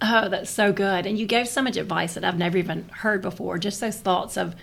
Oh, 0.00 0.28
that's 0.28 0.50
so 0.50 0.72
good. 0.72 1.06
And 1.06 1.18
you 1.18 1.26
gave 1.26 1.48
so 1.48 1.62
much 1.62 1.76
advice 1.76 2.14
that 2.14 2.24
I've 2.24 2.38
never 2.38 2.56
even 2.56 2.88
heard 2.88 3.20
before. 3.20 3.58
Just 3.58 3.80
those 3.80 3.98
thoughts 3.98 4.36
of, 4.36 4.54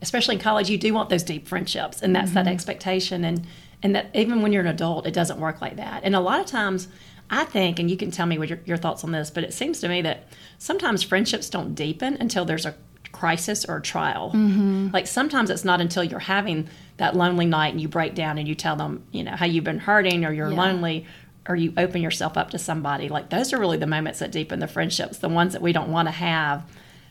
especially 0.00 0.36
in 0.36 0.40
college, 0.40 0.70
you 0.70 0.78
do 0.78 0.94
want 0.94 1.10
those 1.10 1.22
deep 1.22 1.46
friendships, 1.46 2.00
and 2.00 2.16
that's 2.16 2.30
mm-hmm. 2.30 2.44
that 2.44 2.46
expectation. 2.46 3.24
And 3.24 3.46
and 3.82 3.94
that 3.96 4.10
even 4.14 4.42
when 4.42 4.52
you're 4.52 4.62
an 4.62 4.68
adult, 4.68 5.06
it 5.06 5.12
doesn't 5.12 5.40
work 5.40 5.60
like 5.60 5.76
that. 5.76 6.02
And 6.04 6.14
a 6.14 6.20
lot 6.20 6.40
of 6.40 6.46
times, 6.46 6.88
I 7.32 7.44
think, 7.44 7.78
and 7.78 7.90
you 7.90 7.96
can 7.96 8.10
tell 8.10 8.26
me 8.26 8.38
what 8.38 8.50
your, 8.50 8.60
your 8.66 8.76
thoughts 8.76 9.04
on 9.04 9.10
this, 9.10 9.30
but 9.30 9.42
it 9.42 9.54
seems 9.54 9.80
to 9.80 9.88
me 9.88 10.02
that 10.02 10.28
sometimes 10.58 11.02
friendships 11.02 11.48
don't 11.48 11.74
deepen 11.74 12.18
until 12.20 12.44
there's 12.44 12.66
a 12.66 12.74
crisis 13.10 13.64
or 13.64 13.78
a 13.78 13.82
trial. 13.82 14.32
Mm-hmm. 14.34 14.88
Like 14.92 15.06
sometimes 15.06 15.48
it's 15.48 15.64
not 15.64 15.80
until 15.80 16.04
you're 16.04 16.18
having 16.18 16.68
that 16.98 17.16
lonely 17.16 17.46
night 17.46 17.72
and 17.72 17.80
you 17.80 17.88
break 17.88 18.14
down 18.14 18.36
and 18.36 18.46
you 18.46 18.54
tell 18.54 18.76
them, 18.76 19.02
you 19.12 19.24
know, 19.24 19.34
how 19.34 19.46
you've 19.46 19.64
been 19.64 19.78
hurting 19.78 20.26
or 20.26 20.32
you're 20.32 20.50
yeah. 20.50 20.56
lonely 20.56 21.06
or 21.48 21.56
you 21.56 21.72
open 21.78 22.02
yourself 22.02 22.36
up 22.36 22.50
to 22.50 22.58
somebody. 22.58 23.08
Like 23.08 23.30
those 23.30 23.54
are 23.54 23.58
really 23.58 23.78
the 23.78 23.86
moments 23.86 24.18
that 24.18 24.30
deepen 24.30 24.60
the 24.60 24.68
friendships, 24.68 25.18
the 25.18 25.30
ones 25.30 25.54
that 25.54 25.62
we 25.62 25.72
don't 25.72 25.90
want 25.90 26.08
to 26.08 26.12
have. 26.12 26.64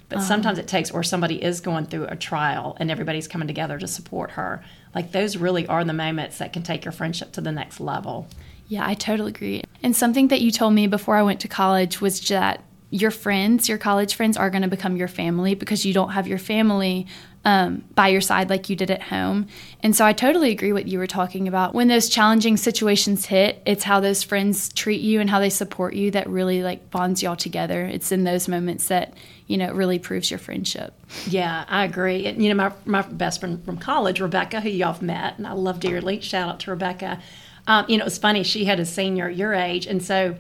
But 0.08 0.20
uh-huh. 0.20 0.28
sometimes 0.28 0.60
it 0.60 0.68
takes, 0.68 0.92
or 0.92 1.04
somebody 1.04 1.42
is 1.42 1.62
going 1.62 1.86
through 1.86 2.06
a 2.06 2.16
trial 2.16 2.78
and 2.80 2.92
everybody's 2.92 3.28
coming 3.28 3.48
together 3.48 3.80
to 3.80 3.88
support 3.88 4.32
her. 4.32 4.64
Like 4.94 5.14
those 5.14 5.36
really 5.38 5.66
are 5.66 5.84
the 5.84 5.94
moments 5.94 6.38
that 6.38 6.54
can 6.54 6.62
take 6.62 6.86
your 6.86 6.92
friendship 6.92 7.32
to 7.34 7.42
the 7.42 7.52
next 7.52 7.80
level. 7.80 8.28
Yeah, 8.72 8.88
I 8.88 8.94
totally 8.94 9.32
agree. 9.32 9.64
And 9.84 9.94
something 9.94 10.30
that 10.30 10.40
you 10.40 10.50
told 10.50 10.74
me 10.74 10.88
before 10.88 11.18
I 11.18 11.24
went 11.24 11.42
to 11.42 11.50
college 11.50 12.00
was 12.00 12.26
that 12.30 12.64
your 12.90 13.12
friends, 13.12 13.68
your 13.68 13.78
college 13.78 14.16
friends, 14.16 14.38
are 14.38 14.50
going 14.50 14.62
to 14.62 14.70
become 14.70 14.96
your 14.96 15.10
family 15.10 15.56
because 15.56 15.86
you 15.86 15.94
don't 15.94 16.12
have 16.12 16.26
your 16.26 16.38
family 16.38 17.06
um, 17.44 17.84
by 17.96 18.08
your 18.08 18.22
side 18.22 18.50
like 18.50 18.70
you 18.70 18.78
did 18.78 18.90
at 18.90 19.02
home. 19.02 19.48
And 19.82 19.94
so 19.94 20.06
I 20.06 20.14
totally 20.14 20.52
agree 20.52 20.72
what 20.72 20.88
you 20.88 21.00
were 21.00 21.08
talking 21.08 21.50
about. 21.50 21.74
When 21.74 21.90
those 21.90 22.08
challenging 22.08 22.56
situations 22.56 23.26
hit, 23.26 23.62
it's 23.66 23.84
how 23.84 24.00
those 24.00 24.24
friends 24.24 24.72
treat 24.72 25.02
you 25.02 25.20
and 25.20 25.30
how 25.30 25.40
they 25.40 25.50
support 25.50 25.94
you 25.94 26.10
that 26.12 26.30
really 26.30 26.64
like 26.64 26.90
bonds 26.92 27.22
y'all 27.22 27.36
together. 27.36 27.84
It's 27.86 28.14
in 28.14 28.24
those 28.24 28.48
moments 28.48 28.88
that 28.88 29.16
you 29.48 29.58
know 29.58 29.68
it 29.68 29.74
really 29.74 30.00
proves 30.00 30.32
your 30.32 30.40
friendship. 30.40 30.94
Yeah, 31.28 31.66
I 31.68 31.84
agree. 31.84 32.26
And, 32.26 32.42
you 32.42 32.48
know, 32.54 32.56
my 32.56 32.72
my 32.86 33.02
best 33.02 33.42
friend 33.42 33.62
from 33.66 33.78
college, 33.78 34.22
Rebecca, 34.22 34.62
who 34.62 34.70
y'all 34.70 34.94
have 34.94 35.02
met, 35.02 35.38
and 35.38 35.46
I 35.46 35.52
love 35.52 35.82
dearly. 35.82 36.22
Shout 36.22 36.48
out 36.48 36.60
to 36.62 36.72
Rebecca. 36.72 37.20
Um, 37.68 37.86
you 37.88 37.98
know, 37.98 38.04
it 38.04 38.06
was 38.06 38.18
funny. 38.18 38.44
She 38.44 38.66
had 38.66 38.80
a 38.80 38.86
senior 38.86 39.30
your 39.30 39.54
age, 39.54 39.86
and 39.86 40.02
so 40.04 40.36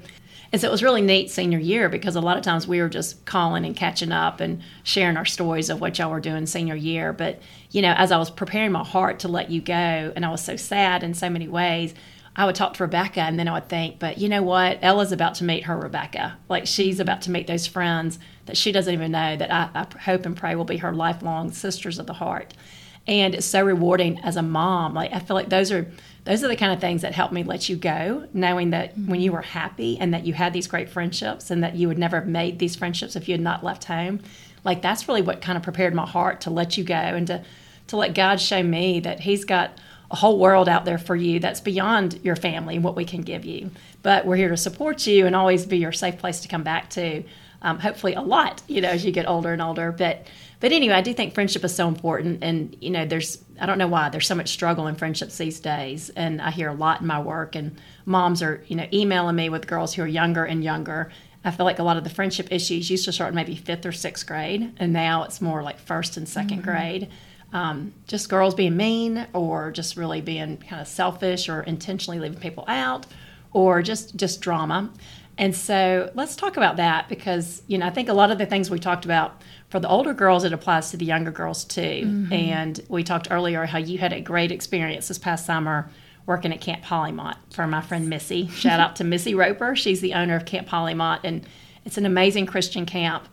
and 0.51 0.59
so 0.59 0.67
it 0.67 0.71
was 0.71 0.83
really 0.83 1.01
neat 1.01 1.31
senior 1.31 1.59
year 1.59 1.87
because 1.87 2.15
a 2.15 2.21
lot 2.21 2.37
of 2.37 2.43
times 2.43 2.67
we 2.67 2.81
were 2.81 2.89
just 2.89 3.25
calling 3.25 3.65
and 3.65 3.75
catching 3.75 4.11
up 4.11 4.41
and 4.41 4.61
sharing 4.83 5.15
our 5.15 5.25
stories 5.25 5.69
of 5.69 5.79
what 5.79 5.97
y'all 5.97 6.11
were 6.11 6.19
doing 6.19 6.45
senior 6.45 6.75
year. 6.75 7.13
But, 7.13 7.39
you 7.71 7.81
know, 7.81 7.93
as 7.95 8.11
I 8.11 8.17
was 8.17 8.29
preparing 8.29 8.73
my 8.73 8.83
heart 8.83 9.19
to 9.19 9.29
let 9.29 9.49
you 9.49 9.61
go, 9.61 9.73
and 9.73 10.25
I 10.25 10.29
was 10.29 10.43
so 10.43 10.57
sad 10.57 11.03
in 11.03 11.13
so 11.13 11.29
many 11.29 11.47
ways, 11.47 11.93
I 12.35 12.45
would 12.45 12.55
talk 12.55 12.73
to 12.75 12.83
Rebecca 12.83 13.21
and 13.21 13.39
then 13.39 13.47
I 13.47 13.53
would 13.53 13.69
think, 13.69 13.99
but 13.99 14.17
you 14.17 14.27
know 14.27 14.41
what? 14.41 14.79
Ella's 14.81 15.13
about 15.13 15.35
to 15.35 15.45
meet 15.45 15.65
her 15.65 15.77
Rebecca. 15.77 16.37
Like 16.49 16.67
she's 16.67 16.99
about 16.99 17.21
to 17.23 17.31
meet 17.31 17.47
those 17.47 17.67
friends 17.67 18.19
that 18.45 18.57
she 18.57 18.71
doesn't 18.73 18.93
even 18.93 19.11
know 19.11 19.37
that 19.37 19.51
I, 19.51 19.69
I 19.73 19.99
hope 19.99 20.25
and 20.25 20.35
pray 20.35 20.55
will 20.55 20.65
be 20.65 20.77
her 20.77 20.93
lifelong 20.93 21.51
sisters 21.51 21.99
of 21.99 22.07
the 22.07 22.13
heart. 22.13 22.53
And 23.07 23.35
it's 23.35 23.45
so 23.45 23.63
rewarding 23.63 24.19
as 24.19 24.37
a 24.37 24.41
mom. 24.41 24.93
Like 24.93 25.13
I 25.13 25.19
feel 25.19 25.35
like 25.35 25.49
those 25.49 25.71
are 25.71 25.89
those 26.23 26.43
are 26.43 26.47
the 26.47 26.55
kind 26.55 26.71
of 26.71 26.79
things 26.79 27.01
that 27.01 27.13
help 27.13 27.31
me 27.31 27.43
let 27.43 27.67
you 27.67 27.75
go, 27.75 28.27
knowing 28.33 28.69
that 28.71 28.95
when 28.97 29.21
you 29.21 29.31
were 29.31 29.41
happy 29.41 29.97
and 29.99 30.13
that 30.13 30.25
you 30.25 30.33
had 30.33 30.53
these 30.53 30.67
great 30.67 30.89
friendships 30.89 31.49
and 31.49 31.63
that 31.63 31.75
you 31.75 31.87
would 31.87 31.97
never 31.97 32.19
have 32.19 32.27
made 32.27 32.59
these 32.59 32.75
friendships 32.75 33.15
if 33.15 33.27
you 33.27 33.33
had 33.33 33.41
not 33.41 33.63
left 33.63 33.85
home. 33.85 34.19
Like 34.63 34.81
that's 34.81 35.07
really 35.07 35.23
what 35.23 35.41
kind 35.41 35.57
of 35.57 35.63
prepared 35.63 35.95
my 35.95 36.05
heart 36.05 36.41
to 36.41 36.51
let 36.51 36.77
you 36.77 36.83
go 36.83 36.93
and 36.93 37.25
to 37.27 37.43
to 37.87 37.97
let 37.97 38.13
God 38.13 38.39
show 38.39 38.61
me 38.61 38.99
that 39.01 39.19
He's 39.21 39.43
got 39.43 39.71
a 40.11 40.15
whole 40.15 40.37
world 40.37 40.69
out 40.69 40.85
there 40.85 40.97
for 40.97 41.15
you 41.15 41.39
that's 41.39 41.59
beyond 41.59 42.19
your 42.23 42.35
family 42.35 42.75
and 42.75 42.83
what 42.83 42.95
we 42.95 43.05
can 43.05 43.21
give 43.21 43.43
you. 43.43 43.71
But 44.03 44.25
we're 44.25 44.35
here 44.35 44.49
to 44.49 44.57
support 44.57 45.07
you 45.07 45.25
and 45.25 45.35
always 45.35 45.65
be 45.65 45.77
your 45.77 45.91
safe 45.91 46.17
place 46.17 46.41
to 46.41 46.47
come 46.47 46.63
back 46.63 46.89
to. 46.91 47.23
Um, 47.63 47.79
hopefully, 47.79 48.13
a 48.13 48.21
lot, 48.21 48.61
you 48.67 48.81
know, 48.81 48.89
as 48.89 49.05
you 49.05 49.11
get 49.11 49.27
older 49.27 49.53
and 49.53 49.61
older. 49.61 49.91
But 49.91 50.27
but 50.61 50.71
anyway, 50.71 50.93
I 50.93 51.01
do 51.01 51.13
think 51.13 51.33
friendship 51.33 51.65
is 51.65 51.75
so 51.75 51.87
important, 51.89 52.43
and 52.43 52.77
you 52.79 52.89
know, 52.89 53.05
there's 53.05 53.43
I 53.59 53.65
don't 53.65 53.77
know 53.77 53.87
why 53.87 54.07
there's 54.09 54.27
so 54.27 54.35
much 54.35 54.49
struggle 54.49 54.87
in 54.87 54.95
friendships 54.95 55.37
these 55.37 55.59
days, 55.59 56.09
and 56.11 56.41
I 56.41 56.51
hear 56.51 56.69
a 56.69 56.73
lot 56.73 57.01
in 57.01 57.07
my 57.07 57.19
work, 57.19 57.55
and 57.55 57.77
moms 58.05 58.41
are 58.41 58.63
you 58.67 58.77
know 58.77 58.87
emailing 58.93 59.35
me 59.35 59.49
with 59.49 59.67
girls 59.67 59.93
who 59.93 60.03
are 60.03 60.07
younger 60.07 60.45
and 60.45 60.63
younger. 60.63 61.11
I 61.43 61.51
feel 61.51 61.65
like 61.65 61.79
a 61.79 61.83
lot 61.83 61.97
of 61.97 62.03
the 62.03 62.09
friendship 62.09 62.51
issues 62.51 62.89
used 62.89 63.05
to 63.05 63.11
start 63.11 63.33
maybe 63.33 63.55
fifth 63.55 63.85
or 63.85 63.91
sixth 63.91 64.25
grade, 64.25 64.71
and 64.77 64.93
now 64.93 65.23
it's 65.23 65.41
more 65.41 65.61
like 65.63 65.79
first 65.79 66.15
and 66.15 66.27
2nd 66.27 66.49
mm-hmm. 66.49 66.61
grade 66.61 67.09
um, 67.53 67.93
just 68.07 68.29
girls 68.29 68.55
being 68.55 68.77
mean 68.77 69.27
or 69.33 69.71
just 69.71 69.97
really 69.97 70.21
being 70.21 70.57
kind 70.57 70.81
of 70.81 70.87
selfish 70.87 71.49
or 71.49 71.61
intentionally 71.63 72.19
leaving 72.19 72.39
people 72.39 72.63
out 72.67 73.05
or 73.53 73.81
just 73.81 74.15
just 74.15 74.41
drama 74.41 74.89
and 75.37 75.55
so 75.55 76.11
let's 76.13 76.35
talk 76.35 76.57
about 76.57 76.77
that 76.77 77.07
because 77.09 77.61
you 77.67 77.77
know 77.77 77.85
i 77.85 77.89
think 77.89 78.09
a 78.09 78.13
lot 78.13 78.31
of 78.31 78.37
the 78.37 78.45
things 78.45 78.69
we 78.69 78.79
talked 78.79 79.05
about 79.05 79.41
for 79.69 79.79
the 79.79 79.87
older 79.87 80.13
girls 80.13 80.43
it 80.43 80.53
applies 80.53 80.91
to 80.91 80.97
the 80.97 81.05
younger 81.05 81.31
girls 81.31 81.63
too. 81.63 81.81
Mm-hmm. 81.81 82.33
and 82.33 82.81
we 82.89 83.03
talked 83.03 83.29
earlier 83.31 83.65
how 83.65 83.77
you 83.77 83.97
had 83.97 84.13
a 84.13 84.21
great 84.21 84.51
experience 84.51 85.07
this 85.07 85.17
past 85.17 85.45
summer 85.45 85.89
working 86.25 86.53
at 86.53 86.61
camp 86.61 86.83
polymont 86.83 87.35
for 87.49 87.65
my 87.65 87.81
friend 87.81 88.07
missy. 88.07 88.47
Shout 88.47 88.79
out 88.79 88.95
to 88.97 89.03
missy 89.03 89.33
roper. 89.33 89.75
She's 89.75 90.01
the 90.01 90.13
owner 90.13 90.35
of 90.35 90.45
camp 90.45 90.67
polymont 90.67 91.21
and 91.23 91.45
it's 91.85 91.97
an 91.97 92.05
amazing 92.05 92.45
christian 92.45 92.85
camp. 92.85 93.27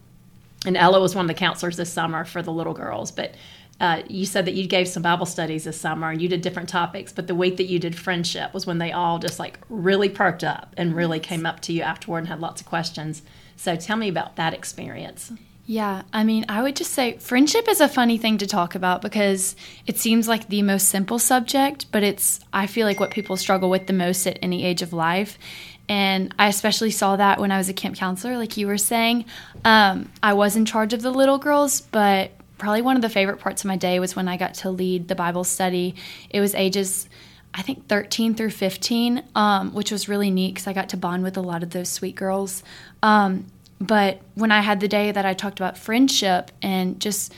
And 0.66 0.76
ella 0.76 1.00
was 1.00 1.14
one 1.14 1.24
of 1.24 1.28
the 1.28 1.34
counselors 1.34 1.76
this 1.76 1.92
summer 1.92 2.24
for 2.24 2.42
the 2.42 2.52
little 2.52 2.74
girls. 2.74 3.12
But 3.12 3.34
uh, 3.80 4.02
you 4.08 4.26
said 4.26 4.44
that 4.44 4.54
you 4.54 4.66
gave 4.66 4.88
some 4.88 5.02
Bible 5.02 5.26
studies 5.26 5.64
this 5.64 5.80
summer 5.80 6.10
and 6.10 6.20
you 6.20 6.28
did 6.28 6.40
different 6.42 6.68
topics, 6.68 7.12
but 7.12 7.26
the 7.26 7.34
week 7.34 7.56
that 7.58 7.66
you 7.66 7.78
did 7.78 7.96
friendship 7.96 8.52
was 8.52 8.66
when 8.66 8.78
they 8.78 8.90
all 8.90 9.18
just 9.18 9.38
like 9.38 9.58
really 9.68 10.08
perked 10.08 10.42
up 10.42 10.74
and 10.76 10.96
really 10.96 11.20
came 11.20 11.46
up 11.46 11.60
to 11.60 11.72
you 11.72 11.82
afterward 11.82 12.18
and 12.18 12.28
had 12.28 12.40
lots 12.40 12.60
of 12.60 12.66
questions. 12.66 13.22
So 13.56 13.76
tell 13.76 13.96
me 13.96 14.08
about 14.08 14.36
that 14.36 14.52
experience. 14.52 15.32
Yeah, 15.70 16.02
I 16.14 16.24
mean, 16.24 16.46
I 16.48 16.62
would 16.62 16.76
just 16.76 16.92
say 16.94 17.18
friendship 17.18 17.68
is 17.68 17.82
a 17.82 17.88
funny 17.88 18.16
thing 18.16 18.38
to 18.38 18.46
talk 18.46 18.74
about 18.74 19.02
because 19.02 19.54
it 19.86 19.98
seems 19.98 20.26
like 20.26 20.48
the 20.48 20.62
most 20.62 20.88
simple 20.88 21.18
subject, 21.18 21.92
but 21.92 22.02
it's, 22.02 22.40
I 22.54 22.66
feel 22.66 22.86
like, 22.86 22.98
what 22.98 23.10
people 23.10 23.36
struggle 23.36 23.68
with 23.68 23.86
the 23.86 23.92
most 23.92 24.26
at 24.26 24.38
any 24.40 24.64
age 24.64 24.80
of 24.80 24.94
life. 24.94 25.38
And 25.86 26.34
I 26.38 26.48
especially 26.48 26.90
saw 26.90 27.16
that 27.16 27.38
when 27.38 27.52
I 27.52 27.58
was 27.58 27.68
a 27.68 27.74
camp 27.74 27.96
counselor, 27.96 28.38
like 28.38 28.56
you 28.56 28.66
were 28.66 28.78
saying. 28.78 29.26
Um, 29.62 30.10
I 30.22 30.32
was 30.32 30.56
in 30.56 30.64
charge 30.64 30.94
of 30.94 31.02
the 31.02 31.10
little 31.10 31.36
girls, 31.36 31.82
but 31.82 32.30
probably 32.58 32.82
one 32.82 32.96
of 32.96 33.02
the 33.02 33.08
favorite 33.08 33.38
parts 33.38 33.62
of 33.62 33.68
my 33.68 33.76
day 33.76 34.00
was 34.00 34.14
when 34.16 34.28
I 34.28 34.36
got 34.36 34.54
to 34.54 34.70
lead 34.70 35.08
the 35.08 35.14
Bible 35.14 35.44
study. 35.44 35.94
It 36.28 36.40
was 36.40 36.54
ages, 36.54 37.08
I 37.54 37.62
think, 37.62 37.88
13 37.88 38.34
through 38.34 38.50
15, 38.50 39.22
um, 39.34 39.72
which 39.72 39.90
was 39.90 40.08
really 40.08 40.30
neat 40.30 40.54
because 40.54 40.66
I 40.66 40.72
got 40.72 40.90
to 40.90 40.96
bond 40.96 41.22
with 41.22 41.36
a 41.36 41.40
lot 41.40 41.62
of 41.62 41.70
those 41.70 41.88
sweet 41.88 42.16
girls. 42.16 42.62
Um, 43.02 43.46
but 43.80 44.20
when 44.34 44.50
I 44.50 44.60
had 44.60 44.80
the 44.80 44.88
day 44.88 45.12
that 45.12 45.24
I 45.24 45.34
talked 45.34 45.60
about 45.60 45.78
friendship 45.78 46.50
and 46.60 47.00
just 47.00 47.32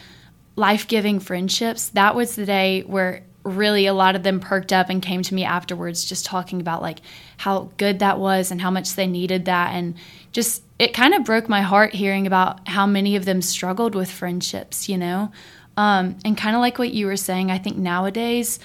life 0.56 0.88
giving 0.88 1.20
friendships, 1.20 1.90
that 1.90 2.14
was 2.14 2.34
the 2.34 2.46
day 2.46 2.80
where 2.82 3.22
really 3.42 3.86
a 3.86 3.94
lot 3.94 4.16
of 4.16 4.22
them 4.22 4.40
perked 4.40 4.72
up 4.72 4.90
and 4.90 5.02
came 5.02 5.22
to 5.22 5.34
me 5.34 5.44
afterwards 5.44 6.04
just 6.04 6.24
talking 6.24 6.60
about 6.60 6.82
like 6.82 7.00
how 7.38 7.70
good 7.76 8.00
that 8.00 8.18
was 8.18 8.50
and 8.50 8.60
how 8.60 8.70
much 8.70 8.94
they 8.94 9.06
needed 9.06 9.46
that. 9.46 9.74
And 9.74 9.94
just 10.32 10.62
it 10.78 10.94
kind 10.94 11.14
of 11.14 11.24
broke 11.24 11.48
my 11.48 11.62
heart 11.62 11.94
hearing 11.94 12.26
about 12.26 12.68
how 12.68 12.86
many 12.86 13.16
of 13.16 13.24
them 13.24 13.42
struggled 13.42 13.94
with 13.94 14.10
friendships 14.10 14.88
you 14.88 14.98
know? 14.98 15.32
Um, 15.76 16.18
and 16.24 16.36
kind 16.36 16.54
of 16.54 16.60
like 16.60 16.78
what 16.78 16.92
you 16.92 17.06
were 17.06 17.16
saying 17.16 17.50
i 17.50 17.56
think 17.56 17.76
nowadays 17.76 18.58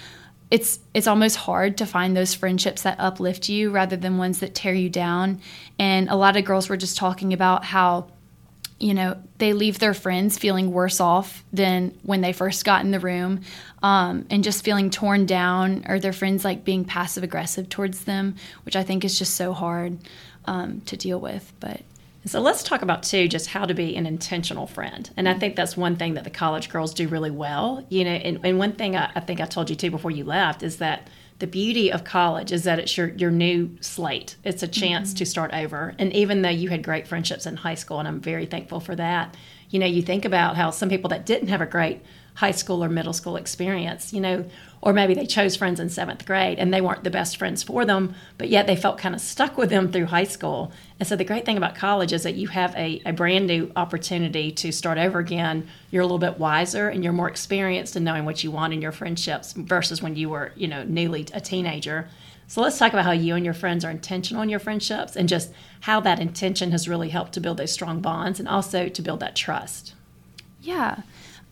it's 0.52 0.80
it's 0.94 1.08
almost 1.08 1.36
hard 1.36 1.78
to 1.78 1.86
find 1.86 2.16
those 2.16 2.34
friendships 2.34 2.84
that 2.84 3.00
uplift 3.00 3.50
you 3.50 3.72
rather 3.72 3.96
than 3.96 4.18
ones 4.18 4.40
that 4.40 4.54
tear 4.54 4.74
you 4.74 4.90
down. 4.90 5.42
And 5.80 6.10
a 6.10 6.16
lot 6.16 6.38
of 6.38 6.46
girls 6.46 6.70
were 6.70 6.78
just 6.78 6.98
talking 6.98 7.34
about 7.34 7.64
how 7.66 8.08
you 8.78 8.94
know, 8.94 9.16
they 9.38 9.54
leave 9.54 9.80
their 9.80 9.94
friends 9.94 10.38
feeling 10.38 10.70
worse 10.70 11.00
off 11.00 11.46
than 11.54 11.98
when 12.04 12.20
they 12.20 12.34
first 12.34 12.66
got 12.66 12.84
in 12.84 12.92
the 12.92 13.00
room 13.00 13.40
um, 13.86 14.26
and 14.32 14.44
just 14.44 14.66
feeling 14.66 14.90
torn 14.90 15.28
down 15.28 15.86
or 15.88 16.00
their 16.00 16.12
friends 16.12 16.44
like 16.44 16.66
being 16.66 16.86
passive 16.86 17.24
aggressive 17.24 17.70
towards 17.70 18.06
them, 18.06 18.36
which 18.64 18.76
I 18.76 18.82
think 18.82 19.06
is 19.06 19.20
just 19.20 19.36
so 19.36 19.54
hard 19.54 20.00
um, 20.46 20.82
to 20.88 20.98
deal 20.98 21.20
with. 21.20 21.54
But 21.60 21.82
so 22.26 22.42
let's 22.42 22.64
talk 22.64 22.82
about 22.82 23.04
too 23.04 23.28
just 23.28 23.46
how 23.46 23.64
to 23.64 23.76
be 23.76 23.96
an 23.96 24.08
intentional 24.08 24.66
friend, 24.66 25.08
and 25.16 25.30
I 25.30 25.36
think 25.36 25.56
that's 25.56 25.78
one 25.78 25.98
thing 25.98 26.16
that 26.16 26.24
the 26.24 26.32
college 26.32 26.70
girls 26.70 26.96
do 26.96 27.08
really 27.08 27.30
well. 27.30 27.86
You 27.90 28.06
know, 28.06 28.10
and, 28.10 28.40
and 28.44 28.58
one 28.58 28.72
thing 28.72 28.96
I, 28.96 29.12
I 29.16 29.20
think 29.20 29.40
I 29.40 29.46
told 29.46 29.70
you 29.70 29.76
too 29.76 29.92
before 29.92 30.10
you 30.10 30.24
left 30.24 30.64
is 30.64 30.78
that 30.78 31.08
the 31.38 31.46
beauty 31.46 31.92
of 31.92 32.04
college 32.04 32.52
is 32.52 32.64
that 32.64 32.80
it's 32.80 32.98
your 32.98 33.10
your 33.10 33.30
new 33.30 33.78
slate. 33.82 34.36
It's 34.44 34.64
a 34.64 34.68
chance 34.68 35.10
mm-hmm. 35.10 35.18
to 35.18 35.26
start 35.28 35.54
over. 35.54 35.94
And 36.00 36.12
even 36.14 36.42
though 36.42 36.50
you 36.50 36.70
had 36.70 36.82
great 36.82 37.08
friendships 37.08 37.46
in 37.46 37.58
high 37.58 37.76
school, 37.76 38.00
and 38.00 38.08
I'm 38.08 38.20
very 38.20 38.48
thankful 38.48 38.80
for 38.80 38.96
that, 38.96 39.38
you 39.70 39.78
know, 39.78 39.86
you 39.86 40.02
think 40.02 40.26
about 40.26 40.56
how 40.56 40.72
some 40.72 40.90
people 40.90 41.12
that 41.12 41.28
didn't 41.28 41.50
have 41.50 41.62
a 41.62 41.68
great 41.68 42.02
high 42.36 42.52
school 42.52 42.84
or 42.84 42.90
middle 42.90 43.14
school 43.14 43.38
experience, 43.38 44.14
you 44.14 44.20
know, 44.20 44.46
or 44.82 44.94
maybe 44.94 45.16
they 45.16 45.26
chose 45.26 45.56
friends 45.56 45.80
in 45.80 45.90
seventh 45.90 46.26
grade 46.26 46.60
and 46.60 46.74
they 46.74 46.82
weren't 46.82 47.04
the 47.04 47.10
best 47.10 47.38
friends 47.38 47.64
for 47.64 47.86
them, 47.86 48.14
but 48.38 48.50
yet 48.50 48.68
they 48.68 48.76
felt 48.76 49.00
kind 49.00 49.16
of 49.16 49.22
stuck 49.22 49.58
with 49.58 49.70
them 49.70 49.92
through 49.92 50.06
high 50.06 50.26
school. 50.26 50.72
And 51.00 51.08
so 51.08 51.16
the 51.16 51.24
great 51.24 51.46
thing 51.46 51.58
about 51.58 51.76
college 51.76 52.14
is 52.14 52.24
that 52.24 52.36
you 52.36 52.50
have 52.50 52.76
a, 52.76 53.02
a 53.06 53.14
brand 53.14 53.48
new 53.48 53.72
opportunity 53.76 54.52
to 54.52 54.72
start 54.72 54.98
over 54.98 55.18
again. 55.18 55.68
You're 55.90 56.04
a 56.04 56.06
little 56.06 56.20
bit 56.20 56.38
wiser 56.38 56.90
and 56.90 57.04
you're 57.04 57.14
more 57.14 57.30
experienced 57.30 57.96
in 57.96 58.04
knowing 58.04 58.26
what 58.26 58.44
you 58.44 58.52
want 58.52 58.74
in 58.74 58.82
your 58.82 58.92
friendships 58.92 59.54
versus 59.54 60.04
when 60.04 60.16
you 60.16 60.30
were, 60.30 60.52
you 60.56 60.68
know, 60.68 60.84
newly 60.84 61.26
a 61.34 61.42
teenager. 61.42 62.10
So 62.48 62.62
let's 62.62 62.78
talk 62.78 62.94
about 62.94 63.06
how 63.06 63.12
you 63.12 63.36
and 63.36 63.44
your 63.44 63.56
friends 63.56 63.84
are 63.84 63.90
intentional 63.90 64.44
in 64.44 64.50
your 64.50 64.60
friendships 64.60 65.16
and 65.16 65.28
just 65.28 65.52
how 65.80 66.00
that 66.02 66.20
intention 66.20 66.72
has 66.72 66.88
really 66.88 67.10
helped 67.10 67.34
to 67.34 67.40
build 67.40 67.58
those 67.58 67.72
strong 67.72 68.02
bonds 68.02 68.40
and 68.40 68.48
also 68.48 68.88
to 68.88 69.02
build 69.02 69.22
that 69.22 69.36
trust. 69.36 69.96
Yeah. 70.62 71.02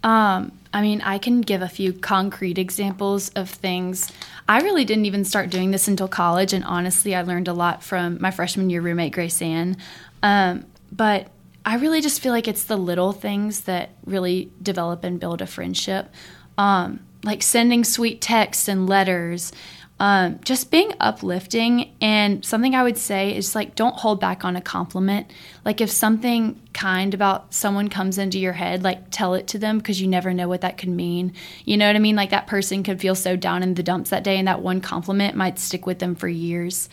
Um, 0.03 0.51
I 0.73 0.81
mean, 0.81 1.01
I 1.01 1.19
can 1.19 1.41
give 1.41 1.61
a 1.61 1.69
few 1.69 1.93
concrete 1.93 2.57
examples 2.57 3.29
of 3.29 3.49
things. 3.49 4.11
I 4.49 4.61
really 4.61 4.85
didn't 4.85 5.05
even 5.05 5.23
start 5.23 5.51
doing 5.51 5.69
this 5.69 5.87
until 5.87 6.07
college, 6.07 6.51
and 6.51 6.63
honestly, 6.63 7.13
I 7.15 7.21
learned 7.21 7.47
a 7.47 7.53
lot 7.53 7.83
from 7.83 8.17
my 8.19 8.31
freshman 8.31 8.69
year 8.71 8.81
roommate, 8.81 9.13
Grace 9.13 9.41
Ann. 9.41 9.77
Um, 10.23 10.65
but 10.91 11.27
I 11.65 11.75
really 11.75 12.01
just 12.01 12.21
feel 12.21 12.33
like 12.33 12.47
it's 12.47 12.65
the 12.65 12.75
little 12.75 13.13
things 13.13 13.61
that 13.61 13.91
really 14.05 14.51
develop 14.61 15.03
and 15.03 15.19
build 15.19 15.41
a 15.41 15.47
friendship. 15.47 16.09
Um, 16.57 17.01
like 17.23 17.41
sending 17.41 17.83
sweet 17.83 18.19
texts 18.19 18.67
and 18.67 18.87
letters, 18.87 19.53
um, 20.03 20.37
just 20.43 20.69
being 20.69 20.91
uplifting 20.99 21.95
and 22.01 22.43
something 22.43 22.75
i 22.75 22.83
would 22.83 22.97
say 22.97 23.33
is 23.33 23.55
like 23.55 23.73
don't 23.73 23.95
hold 23.95 24.19
back 24.19 24.43
on 24.43 24.57
a 24.57 24.61
compliment. 24.61 25.31
Like 25.63 25.79
if 25.79 25.89
something 25.89 26.59
kind 26.73 27.13
about 27.13 27.53
someone 27.53 27.87
comes 27.87 28.17
into 28.17 28.37
your 28.37 28.51
head 28.51 28.83
like 28.83 29.11
tell 29.11 29.33
it 29.33 29.47
to 29.47 29.57
them 29.57 29.77
because 29.77 30.01
you 30.01 30.07
never 30.09 30.33
know 30.33 30.49
what 30.49 30.59
that 30.59 30.77
could 30.77 30.89
mean. 30.89 31.31
You 31.63 31.77
know 31.77 31.87
what 31.87 31.95
i 31.95 31.99
mean? 31.99 32.17
Like 32.17 32.31
that 32.31 32.47
person 32.47 32.83
could 32.83 32.99
feel 32.99 33.15
so 33.15 33.37
down 33.37 33.63
in 33.63 33.75
the 33.75 33.83
dumps 33.83 34.09
that 34.09 34.25
day 34.25 34.37
and 34.37 34.49
that 34.49 34.61
one 34.61 34.81
compliment 34.81 35.37
might 35.37 35.57
stick 35.57 35.85
with 35.85 35.99
them 35.99 36.15
for 36.15 36.27
years 36.27 36.89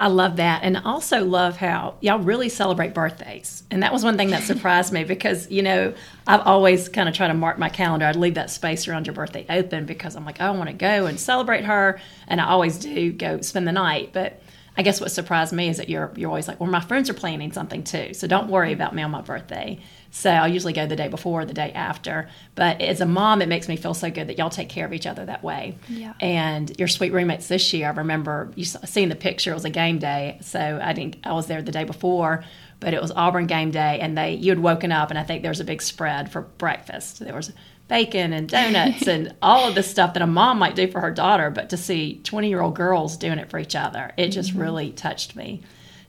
I 0.00 0.06
love 0.06 0.36
that. 0.36 0.62
And 0.62 0.78
I 0.78 0.82
also 0.82 1.26
love 1.26 1.58
how 1.58 1.94
y'all 2.00 2.18
really 2.18 2.48
celebrate 2.48 2.94
birthdays. 2.94 3.62
And 3.70 3.82
that 3.82 3.92
was 3.92 4.02
one 4.02 4.16
thing 4.16 4.30
that 4.30 4.42
surprised 4.44 4.94
me 4.94 5.04
because, 5.04 5.50
you 5.50 5.62
know, 5.62 5.92
I've 6.26 6.40
always 6.40 6.88
kind 6.88 7.06
of 7.06 7.14
tried 7.14 7.28
to 7.28 7.34
mark 7.34 7.58
my 7.58 7.68
calendar. 7.68 8.06
I'd 8.06 8.16
leave 8.16 8.34
that 8.34 8.50
space 8.50 8.88
around 8.88 9.06
your 9.06 9.14
birthday 9.14 9.44
open 9.50 9.84
because 9.84 10.16
I'm 10.16 10.24
like, 10.24 10.38
oh, 10.40 10.46
I 10.46 10.50
want 10.52 10.70
to 10.70 10.74
go 10.74 11.04
and 11.04 11.20
celebrate 11.20 11.64
her. 11.64 12.00
And 12.26 12.40
I 12.40 12.46
always 12.46 12.78
do 12.78 13.12
go 13.12 13.42
spend 13.42 13.68
the 13.68 13.72
night. 13.72 14.14
But 14.14 14.40
I 14.76 14.82
guess 14.82 15.00
what 15.00 15.10
surprised 15.10 15.52
me 15.52 15.68
is 15.68 15.76
that 15.76 15.90
you're 15.90 16.10
you're 16.16 16.30
always 16.30 16.48
like, 16.48 16.58
well, 16.58 16.70
my 16.70 16.80
friends 16.80 17.10
are 17.10 17.14
planning 17.14 17.52
something 17.52 17.84
too, 17.84 18.14
so 18.14 18.26
don't 18.26 18.48
worry 18.48 18.72
about 18.72 18.94
me 18.94 19.02
on 19.02 19.10
my 19.10 19.20
birthday. 19.20 19.78
So 20.10 20.30
I'll 20.30 20.48
usually 20.48 20.72
go 20.72 20.86
the 20.86 20.96
day 20.96 21.08
before, 21.08 21.42
or 21.42 21.44
the 21.44 21.54
day 21.54 21.72
after. 21.72 22.28
But 22.54 22.80
as 22.80 23.00
a 23.00 23.06
mom, 23.06 23.42
it 23.42 23.48
makes 23.48 23.68
me 23.68 23.76
feel 23.76 23.94
so 23.94 24.10
good 24.10 24.26
that 24.28 24.38
y'all 24.38 24.50
take 24.50 24.68
care 24.68 24.84
of 24.84 24.92
each 24.92 25.06
other 25.06 25.24
that 25.26 25.42
way. 25.42 25.78
Yeah. 25.88 26.14
And 26.20 26.76
your 26.78 26.88
sweet 26.88 27.12
roommates 27.12 27.48
this 27.48 27.72
year, 27.72 27.86
I 27.86 27.90
remember 27.90 28.50
you 28.56 28.64
seeing 28.64 29.08
the 29.08 29.16
picture. 29.16 29.52
It 29.52 29.54
was 29.54 29.64
a 29.64 29.70
game 29.70 29.98
day, 29.98 30.38
so 30.42 30.80
I 30.82 30.92
didn't. 30.92 31.18
I 31.24 31.32
was 31.32 31.46
there 31.46 31.62
the 31.62 31.72
day 31.72 31.84
before, 31.84 32.44
but 32.80 32.92
it 32.92 33.00
was 33.00 33.12
Auburn 33.12 33.46
game 33.46 33.70
day, 33.70 34.00
and 34.00 34.18
they 34.18 34.34
you 34.34 34.50
had 34.50 34.58
woken 34.58 34.90
up, 34.90 35.10
and 35.10 35.18
I 35.18 35.22
think 35.22 35.42
there 35.42 35.50
was 35.50 35.60
a 35.60 35.64
big 35.64 35.80
spread 35.80 36.32
for 36.32 36.42
breakfast. 36.42 37.20
There 37.20 37.34
was 37.34 37.52
bacon 37.90 38.32
and 38.32 38.48
donuts 38.48 39.08
and 39.08 39.34
all 39.42 39.68
of 39.68 39.74
the 39.74 39.82
stuff 39.82 40.14
that 40.14 40.22
a 40.22 40.26
mom 40.26 40.60
might 40.60 40.76
do 40.76 40.88
for 40.88 41.00
her 41.00 41.10
daughter, 41.10 41.50
but 41.50 41.70
to 41.70 41.76
see 41.76 42.20
20 42.22 42.48
year 42.48 42.60
old 42.60 42.74
girls 42.74 43.16
doing 43.16 43.38
it 43.38 43.50
for 43.50 43.58
each 43.58 43.74
other, 43.74 44.12
it 44.16 44.28
just 44.28 44.50
mm-hmm. 44.50 44.60
really 44.60 44.90
touched 44.92 45.36
me. 45.36 45.60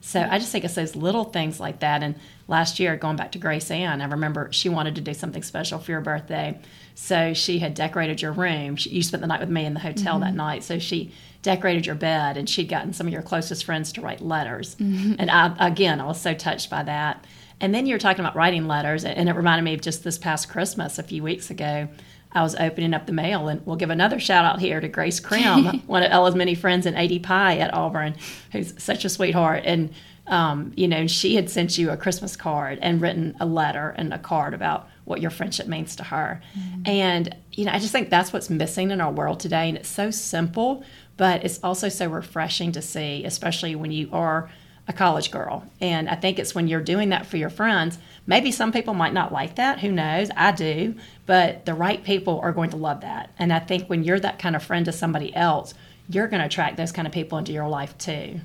So 0.04 0.26
I 0.28 0.40
just 0.40 0.50
think 0.50 0.64
it's 0.64 0.74
those 0.74 0.96
little 0.96 1.24
things 1.24 1.60
like 1.60 1.78
that. 1.78 2.02
And 2.02 2.16
last 2.48 2.80
year, 2.80 2.96
going 2.96 3.14
back 3.14 3.32
to 3.32 3.38
Grace 3.38 3.70
Ann, 3.70 4.02
I 4.02 4.06
remember 4.06 4.50
she 4.50 4.68
wanted 4.68 4.96
to 4.96 5.00
do 5.00 5.14
something 5.14 5.44
special 5.44 5.78
for 5.78 5.92
your 5.92 6.00
birthday. 6.00 6.58
So 6.96 7.34
she 7.34 7.60
had 7.60 7.74
decorated 7.74 8.20
your 8.20 8.32
room. 8.32 8.74
She, 8.74 8.90
you 8.90 9.02
spent 9.04 9.20
the 9.20 9.28
night 9.28 9.38
with 9.38 9.48
me 9.48 9.64
in 9.64 9.74
the 9.74 9.80
hotel 9.80 10.14
mm-hmm. 10.14 10.24
that 10.24 10.34
night. 10.34 10.64
So 10.64 10.80
she 10.80 11.12
decorated 11.42 11.86
your 11.86 11.94
bed 11.94 12.36
and 12.36 12.50
she'd 12.50 12.68
gotten 12.68 12.92
some 12.92 13.06
of 13.06 13.12
your 13.12 13.22
closest 13.22 13.64
friends 13.64 13.92
to 13.92 14.00
write 14.00 14.20
letters. 14.20 14.74
Mm-hmm. 14.74 15.14
And 15.20 15.30
I, 15.30 15.54
again, 15.64 16.00
I 16.00 16.04
was 16.04 16.20
so 16.20 16.34
touched 16.34 16.68
by 16.68 16.82
that. 16.82 17.24
And 17.60 17.72
then 17.72 17.86
you're 17.86 17.98
talking 17.98 18.24
about 18.24 18.34
writing 18.34 18.66
letters, 18.66 19.04
and 19.04 19.28
it 19.28 19.36
reminded 19.36 19.62
me 19.62 19.74
of 19.74 19.80
just 19.80 20.02
this 20.02 20.18
past 20.18 20.48
Christmas 20.48 20.98
a 20.98 21.04
few 21.04 21.22
weeks 21.22 21.48
ago. 21.48 21.88
I 22.34 22.42
was 22.42 22.54
opening 22.54 22.94
up 22.94 23.06
the 23.06 23.12
mail, 23.12 23.48
and 23.48 23.64
we'll 23.66 23.76
give 23.76 23.90
another 23.90 24.18
shout 24.18 24.44
out 24.44 24.60
here 24.60 24.80
to 24.80 24.88
Grace 24.88 25.20
Krim, 25.20 25.64
one 25.86 26.02
of 26.02 26.10
Ella's 26.10 26.34
many 26.34 26.54
friends 26.54 26.86
in 26.86 26.94
AD 26.94 27.22
Pi 27.22 27.58
at 27.58 27.74
Auburn, 27.74 28.14
who's 28.52 28.74
such 28.82 29.04
a 29.04 29.08
sweetheart. 29.08 29.62
And, 29.66 29.92
um, 30.26 30.72
you 30.76 30.88
know, 30.88 31.06
she 31.06 31.34
had 31.34 31.50
sent 31.50 31.76
you 31.76 31.90
a 31.90 31.96
Christmas 31.96 32.36
card 32.36 32.78
and 32.80 33.00
written 33.00 33.36
a 33.40 33.46
letter 33.46 33.94
and 33.96 34.12
a 34.14 34.18
card 34.18 34.54
about 34.54 34.88
what 35.04 35.20
your 35.20 35.30
friendship 35.30 35.66
means 35.66 35.96
to 35.96 36.04
her. 36.04 36.40
Mm-hmm. 36.58 36.82
And, 36.86 37.36
you 37.52 37.64
know, 37.64 37.72
I 37.72 37.78
just 37.78 37.92
think 37.92 38.08
that's 38.08 38.32
what's 38.32 38.48
missing 38.48 38.90
in 38.90 39.00
our 39.00 39.12
world 39.12 39.40
today. 39.40 39.68
And 39.68 39.76
it's 39.76 39.88
so 39.88 40.10
simple, 40.10 40.84
but 41.16 41.44
it's 41.44 41.60
also 41.62 41.88
so 41.88 42.08
refreshing 42.08 42.72
to 42.72 42.82
see, 42.82 43.24
especially 43.24 43.74
when 43.74 43.90
you 43.90 44.08
are 44.12 44.50
a 44.88 44.92
college 44.92 45.30
girl. 45.30 45.64
And 45.80 46.08
I 46.08 46.14
think 46.16 46.38
it's 46.38 46.54
when 46.54 46.68
you're 46.68 46.82
doing 46.82 47.10
that 47.10 47.26
for 47.26 47.36
your 47.36 47.50
friends. 47.50 47.98
Maybe 48.26 48.52
some 48.52 48.72
people 48.72 48.94
might 48.94 49.12
not 49.12 49.32
like 49.32 49.56
that. 49.56 49.80
Who 49.80 49.90
knows? 49.90 50.30
I 50.36 50.52
do. 50.52 50.94
But 51.26 51.66
the 51.66 51.74
right 51.74 52.02
people 52.02 52.40
are 52.40 52.52
going 52.52 52.70
to 52.70 52.76
love 52.76 53.00
that. 53.00 53.30
And 53.38 53.52
I 53.52 53.58
think 53.58 53.88
when 53.88 54.04
you're 54.04 54.20
that 54.20 54.38
kind 54.38 54.54
of 54.54 54.62
friend 54.62 54.84
to 54.86 54.92
somebody 54.92 55.34
else, 55.34 55.74
you're 56.08 56.28
going 56.28 56.40
to 56.40 56.46
attract 56.46 56.76
those 56.76 56.92
kind 56.92 57.06
of 57.06 57.12
people 57.12 57.38
into 57.38 57.52
your 57.52 57.68
life 57.68 57.96
too. 57.98 58.40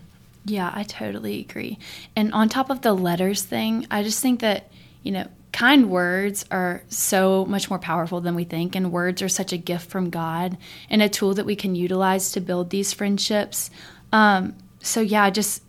Yeah, 0.46 0.72
I 0.74 0.84
totally 0.84 1.41
agree. 1.41 1.77
And 2.15 2.34
on 2.34 2.50
top 2.50 2.69
of 2.69 2.81
the 2.81 2.93
letters 2.93 3.43
thing, 3.43 3.86
I 3.91 4.03
just 4.03 4.22
think 4.22 4.39
that, 4.39 4.72
you 5.03 5.12
know, 5.12 5.27
kind 5.51 5.89
words 5.89 6.46
are 6.51 6.84
so 6.88 7.46
much 7.46 7.69
more 7.69 7.79
powerful 7.79 8.22
than 8.22 8.36
we 8.36 8.46
think. 8.46 8.75
And 8.75 8.91
words 8.91 9.22
are 9.22 9.29
such 9.29 9.51
a 9.51 9.57
gift 9.57 9.89
from 9.89 10.10
God 10.10 10.57
and 10.89 11.01
a 11.01 11.10
tool 11.10 11.34
that 11.34 11.46
we 11.46 11.55
can 11.55 11.75
utilize 11.75 12.31
to 12.31 12.41
build 12.41 12.69
these 12.69 12.93
friendships. 12.93 13.69
Um, 14.13 14.55
so, 14.81 15.01
yeah, 15.01 15.29
just 15.29 15.63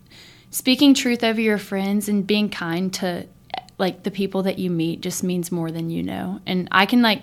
speaking 0.51 0.95
truth 0.95 1.25
over 1.25 1.41
your 1.41 1.59
friends 1.59 2.09
and 2.09 2.27
being 2.27 2.49
kind 2.49 2.93
to 2.95 3.27
like 3.79 4.03
the 4.03 4.11
people 4.11 4.43
that 4.43 4.59
you 4.59 4.71
meet 4.71 5.01
just 5.01 5.23
means 5.23 5.51
more 5.51 5.71
than 5.71 5.89
you 5.89 6.03
know. 6.03 6.41
And 6.47 6.69
I 6.71 6.87
can 6.87 7.01
like 7.03 7.23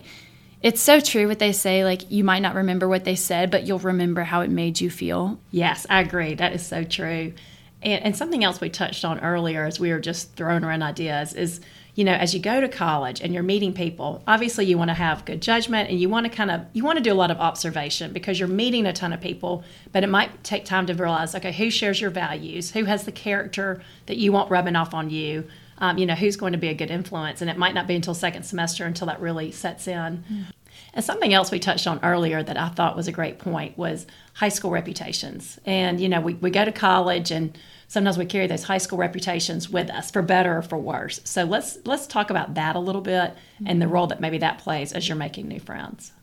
it's 0.61 0.81
so 0.81 0.99
true 0.99 1.27
what 1.27 1.39
they 1.39 1.51
say 1.51 1.83
like 1.83 2.09
you 2.09 2.23
might 2.23 2.39
not 2.39 2.55
remember 2.55 2.87
what 2.87 3.03
they 3.03 3.15
said, 3.15 3.51
but 3.51 3.67
you'll 3.67 3.79
remember 3.79 4.23
how 4.23 4.41
it 4.41 4.49
made 4.49 4.81
you 4.81 4.89
feel. 4.89 5.39
Yes, 5.51 5.85
I 5.89 6.01
agree. 6.01 6.33
That 6.33 6.53
is 6.53 6.65
so 6.65 6.83
true. 6.83 7.33
And, 7.83 8.03
and 8.03 8.17
something 8.17 8.43
else 8.43 8.59
we 8.59 8.69
touched 8.69 9.05
on 9.05 9.19
earlier 9.19 9.65
as 9.65 9.79
we 9.79 9.91
were 9.91 9.99
just 9.99 10.33
throwing 10.35 10.63
around 10.63 10.81
ideas 10.81 11.33
is 11.33 11.61
you 11.95 12.03
know, 12.03 12.13
as 12.13 12.33
you 12.33 12.41
go 12.41 12.59
to 12.59 12.67
college 12.67 13.21
and 13.21 13.33
you're 13.33 13.41
meeting 13.41 13.73
people, 13.73 14.21
obviously 14.27 14.65
you 14.65 14.77
want 14.77 14.89
to 14.89 14.93
have 14.95 15.23
good 15.23 15.41
judgment 15.41 15.89
and 15.89 15.99
you 15.99 16.09
want 16.09 16.25
to 16.25 16.29
kind 16.29 16.51
of 16.51 16.65
you 16.73 16.83
want 16.83 16.97
to 16.97 17.03
do 17.03 17.11
a 17.11 17.15
lot 17.15 17.31
of 17.31 17.37
observation 17.37 18.11
because 18.11 18.37
you're 18.37 18.49
meeting 18.49 18.85
a 18.85 18.91
ton 18.91 19.13
of 19.13 19.21
people, 19.21 19.63
but 19.93 20.03
it 20.03 20.07
might 20.07 20.43
take 20.43 20.65
time 20.65 20.85
to 20.87 20.93
realize, 20.93 21.33
okay, 21.33 21.53
who 21.53 21.69
shares 21.69 22.01
your 22.01 22.09
values, 22.09 22.71
who 22.71 22.83
has 22.83 23.05
the 23.05 23.13
character 23.13 23.81
that 24.07 24.17
you 24.17 24.33
want 24.33 24.51
rubbing 24.51 24.75
off 24.75 24.93
on 24.93 25.09
you, 25.09 25.47
um, 25.79 25.97
you 25.97 26.05
know, 26.05 26.15
who's 26.15 26.35
going 26.35 26.53
to 26.53 26.59
be 26.59 26.69
a 26.69 26.73
good 26.73 26.91
influence, 26.91 27.41
and 27.41 27.49
it 27.49 27.57
might 27.57 27.73
not 27.73 27.87
be 27.87 27.95
until 27.95 28.13
second 28.13 28.43
semester 28.43 28.85
until 28.85 29.07
that 29.07 29.19
really 29.19 29.51
sets 29.51 29.87
in. 29.87 30.23
Mm. 30.29 30.45
And 30.93 31.03
something 31.03 31.33
else 31.33 31.51
we 31.51 31.59
touched 31.59 31.87
on 31.87 31.99
earlier 32.03 32.41
that 32.41 32.57
I 32.57 32.69
thought 32.69 32.95
was 32.95 33.07
a 33.07 33.11
great 33.11 33.39
point 33.39 33.77
was 33.77 34.05
high 34.33 34.49
school 34.49 34.71
reputations. 34.71 35.59
And, 35.65 35.99
you 35.99 36.07
know, 36.09 36.21
we, 36.21 36.35
we 36.35 36.49
go 36.49 36.63
to 36.63 36.71
college 36.71 37.31
and 37.31 37.57
sometimes 37.87 38.17
we 38.17 38.25
carry 38.25 38.47
those 38.47 38.63
high 38.63 38.77
school 38.77 38.97
reputations 38.97 39.69
with 39.69 39.89
us 39.89 40.09
for 40.09 40.21
better 40.21 40.57
or 40.57 40.61
for 40.61 40.77
worse. 40.77 41.19
So 41.23 41.43
let's 41.43 41.77
let's 41.85 42.07
talk 42.07 42.29
about 42.29 42.53
that 42.55 42.75
a 42.75 42.79
little 42.79 43.01
bit 43.01 43.33
and 43.65 43.81
the 43.81 43.87
role 43.87 44.07
that 44.07 44.21
maybe 44.21 44.37
that 44.39 44.59
plays 44.59 44.93
as 44.93 45.07
you're 45.07 45.17
making 45.17 45.47
new 45.47 45.59
friends. 45.59 46.13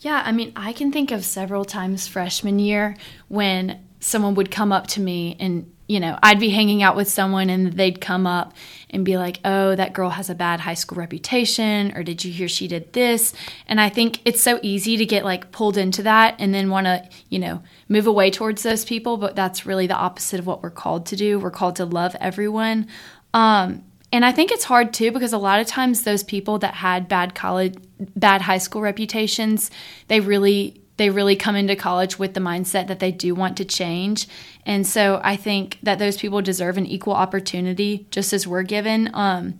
Yeah, 0.00 0.22
I 0.24 0.32
mean, 0.32 0.52
I 0.54 0.72
can 0.72 0.92
think 0.92 1.10
of 1.10 1.24
several 1.24 1.64
times 1.64 2.06
freshman 2.06 2.58
year 2.58 2.96
when 3.28 3.80
someone 3.98 4.34
would 4.34 4.50
come 4.50 4.70
up 4.70 4.86
to 4.88 5.00
me 5.00 5.36
and 5.40 5.72
you 5.88 6.00
know, 6.00 6.18
I'd 6.22 6.40
be 6.40 6.50
hanging 6.50 6.82
out 6.82 6.96
with 6.96 7.08
someone 7.08 7.48
and 7.48 7.72
they'd 7.72 8.00
come 8.00 8.26
up 8.26 8.54
and 8.90 9.04
be 9.04 9.16
like, 9.16 9.40
oh, 9.44 9.74
that 9.74 9.92
girl 9.92 10.10
has 10.10 10.28
a 10.28 10.34
bad 10.34 10.60
high 10.60 10.74
school 10.74 10.98
reputation, 10.98 11.92
or 11.96 12.02
did 12.02 12.24
you 12.24 12.32
hear 12.32 12.48
she 12.48 12.66
did 12.66 12.92
this? 12.92 13.32
And 13.68 13.80
I 13.80 13.88
think 13.88 14.20
it's 14.24 14.40
so 14.40 14.58
easy 14.62 14.96
to 14.96 15.06
get 15.06 15.24
like 15.24 15.52
pulled 15.52 15.76
into 15.76 16.02
that 16.02 16.36
and 16.38 16.52
then 16.52 16.70
want 16.70 16.86
to, 16.86 17.08
you 17.28 17.38
know, 17.38 17.62
move 17.88 18.06
away 18.06 18.30
towards 18.30 18.62
those 18.62 18.84
people. 18.84 19.16
But 19.16 19.36
that's 19.36 19.66
really 19.66 19.86
the 19.86 19.94
opposite 19.94 20.40
of 20.40 20.46
what 20.46 20.62
we're 20.62 20.70
called 20.70 21.06
to 21.06 21.16
do. 21.16 21.38
We're 21.38 21.50
called 21.50 21.76
to 21.76 21.84
love 21.84 22.16
everyone. 22.20 22.88
Um, 23.32 23.84
and 24.12 24.24
I 24.24 24.32
think 24.32 24.50
it's 24.50 24.64
hard 24.64 24.92
too 24.92 25.12
because 25.12 25.32
a 25.32 25.38
lot 25.38 25.60
of 25.60 25.66
times 25.66 26.02
those 26.02 26.22
people 26.24 26.58
that 26.60 26.74
had 26.74 27.08
bad 27.08 27.34
college, 27.34 27.74
bad 28.16 28.40
high 28.40 28.58
school 28.58 28.80
reputations, 28.80 29.70
they 30.08 30.20
really 30.20 30.80
they 30.96 31.10
really 31.10 31.36
come 31.36 31.56
into 31.56 31.76
college 31.76 32.18
with 32.18 32.34
the 32.34 32.40
mindset 32.40 32.86
that 32.88 33.00
they 33.00 33.12
do 33.12 33.34
want 33.34 33.56
to 33.58 33.64
change. 33.64 34.26
And 34.64 34.86
so 34.86 35.20
I 35.22 35.36
think 35.36 35.78
that 35.82 35.98
those 35.98 36.16
people 36.16 36.40
deserve 36.42 36.78
an 36.78 36.86
equal 36.86 37.14
opportunity, 37.14 38.06
just 38.10 38.32
as 38.32 38.46
we're 38.46 38.62
given, 38.62 39.10
um, 39.14 39.58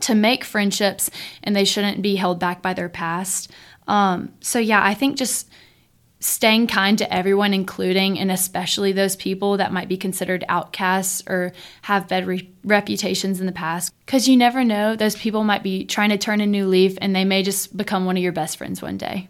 to 0.00 0.14
make 0.14 0.44
friendships, 0.44 1.10
and 1.42 1.54
they 1.54 1.64
shouldn't 1.64 2.02
be 2.02 2.16
held 2.16 2.40
back 2.40 2.60
by 2.60 2.74
their 2.74 2.88
past. 2.88 3.50
Um, 3.86 4.32
so, 4.40 4.58
yeah, 4.58 4.84
I 4.84 4.94
think 4.94 5.16
just 5.16 5.48
staying 6.24 6.66
kind 6.66 6.96
to 6.96 7.14
everyone, 7.14 7.52
including 7.52 8.18
and 8.18 8.32
especially 8.32 8.92
those 8.92 9.14
people 9.14 9.58
that 9.58 9.74
might 9.74 9.88
be 9.88 9.96
considered 9.98 10.42
outcasts 10.48 11.22
or 11.28 11.52
have 11.82 12.08
bad 12.08 12.26
re- 12.26 12.50
reputations 12.64 13.40
in 13.40 13.46
the 13.46 13.52
past. 13.52 13.92
Because 14.06 14.26
you 14.26 14.34
never 14.34 14.64
know, 14.64 14.96
those 14.96 15.16
people 15.16 15.44
might 15.44 15.62
be 15.62 15.84
trying 15.84 16.08
to 16.08 16.16
turn 16.16 16.40
a 16.40 16.46
new 16.46 16.66
leaf 16.66 16.96
and 17.02 17.14
they 17.14 17.26
may 17.26 17.42
just 17.42 17.76
become 17.76 18.06
one 18.06 18.16
of 18.16 18.22
your 18.22 18.32
best 18.32 18.56
friends 18.56 18.80
one 18.80 18.96
day. 18.96 19.28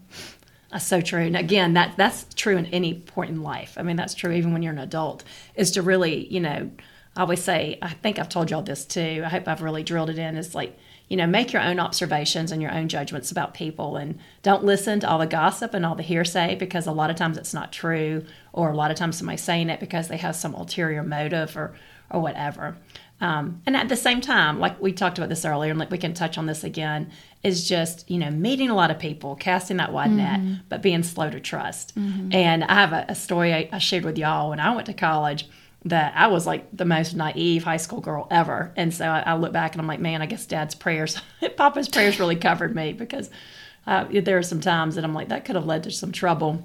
That's 0.75 0.85
so 0.85 1.01
true. 1.01 1.21
And 1.21 1.37
again, 1.37 1.75
that 1.75 1.97
that's 1.97 2.27
true 2.35 2.57
in 2.57 2.67
any 2.67 2.95
point 2.95 3.31
in 3.31 3.45
life. 3.45 3.75
I 3.79 3.83
mean, 3.83 3.95
that's 3.95 4.13
true 4.13 4.33
even 4.33 4.53
when 4.53 4.61
you're 4.61 4.73
an 4.73 4.81
adult. 4.81 5.23
Is 5.55 5.71
to 5.71 5.83
really, 5.83 6.27
you 6.27 6.41
know, 6.41 6.69
I 7.15 7.21
always 7.21 7.45
say, 7.45 7.79
I 7.81 7.91
think 7.91 8.19
I've 8.19 8.29
told 8.29 8.51
y'all 8.51 8.61
this 8.61 8.85
too. 8.85 9.23
I 9.25 9.29
hope 9.29 9.47
I've 9.47 9.63
really 9.63 9.85
drilled 9.85 10.11
it 10.11 10.19
in. 10.19 10.37
Is 10.37 10.53
like, 10.53 10.77
you 11.09 11.17
know, 11.17 11.29
make 11.29 11.53
your 11.53 11.63
own 11.63 11.79
observations 11.79 12.51
and 12.51 12.61
your 12.61 12.73
own 12.73 12.89
judgments 12.89 13.31
about 13.31 13.55
people, 13.55 13.95
and 13.95 14.19
don't 14.43 14.65
listen 14.65 14.99
to 14.99 15.09
all 15.09 15.21
the 15.21 15.29
gossip 15.29 15.75
and 15.75 15.87
all 15.87 15.95
the 15.95 16.03
hearsay 16.03 16.57
because 16.57 16.89
a 16.89 16.93
lot 16.93 17.09
of 17.09 17.15
times 17.15 17.39
it's 17.39 17.55
not 17.55 17.73
true, 17.73 18.25
or 18.53 18.73
a 18.73 18.77
lot 18.77 18.91
of 18.91 18.97
times 18.97 19.17
somebody's 19.17 19.43
saying 19.43 19.71
it 19.71 19.79
because 19.79 20.09
they 20.09 20.17
have 20.17 20.35
some 20.35 20.55
ulterior 20.55 21.05
motive 21.05 21.57
or 21.57 21.77
or 22.11 22.21
whatever. 22.21 22.77
Um, 23.21 23.63
and 23.65 23.77
at 23.77 23.89
the 23.89 23.97
same 23.97 24.21
time, 24.21 24.59
like 24.59 24.83
we 24.83 24.93
talked 24.93 25.19
about 25.19 25.29
this 25.29 25.45
earlier, 25.45 25.71
and 25.71 25.79
like 25.79 25.93
we 25.93 25.99
can 25.99 26.15
touch 26.15 26.37
on 26.37 26.47
this 26.47 26.65
again, 26.65 27.13
is 27.45 27.69
just 27.69 28.11
you 28.11 28.19
know 28.19 28.31
meeting 28.31 28.71
a 28.71 28.75
lot 28.75 28.91
of 28.91 28.99
people, 28.99 29.37
casting 29.37 29.77
that 29.77 29.93
wide 29.93 30.09
mm-hmm. 30.09 30.17
net, 30.17 30.61
but 30.69 30.83
being 30.83 31.03
slow 31.03 31.31
to 31.31 31.39
trust. 31.39 31.97
Mm-hmm. 31.97 32.35
And 32.35 32.65
I 32.65 32.75
have 32.75 32.93
a, 32.93 33.05
a 33.11 33.15
story 33.15 33.53
I, 33.53 33.69
I, 33.71 33.79
shared 33.79 34.05
with 34.05 34.19
y'all 34.19 34.51
when 34.51 34.59
I 34.59 34.75
went 34.75 34.87
to 34.87 34.95
college 34.95 35.47
that 35.85 36.15
I 36.17 36.29
was 36.29 36.47
like 36.47 36.67
the 36.75 36.87
most 36.87 37.15
naive 37.15 37.65
high 37.65 37.77
school 37.77 38.01
girl 38.01 38.27
ever. 38.31 38.73
And 38.75 38.93
so 38.93 39.05
I, 39.05 39.21
I 39.21 39.35
look 39.37 39.53
back 39.53 39.73
and 39.73 39.83
I'm 39.83 39.87
like, 39.87 40.01
man, 40.01 40.23
I 40.23 40.27
guess 40.27 40.47
Dad's 40.47 40.75
prayers, 40.75 41.21
Papa's 41.57 41.91
prayers, 41.91 42.19
really 42.19 42.37
covered 42.37 42.75
me 42.75 42.95
because 42.95 43.29
uh, 43.87 44.07
there 44.11 44.39
are 44.39 44.43
some 44.43 44.61
times 44.61 44.95
that 44.95 45.05
I'm 45.05 45.15
like 45.15 45.29
that 45.29 45.45
could 45.45 45.57
have 45.57 45.67
led 45.67 45.85
to 45.85 45.91
some 45.91 46.11
trouble 46.11 46.63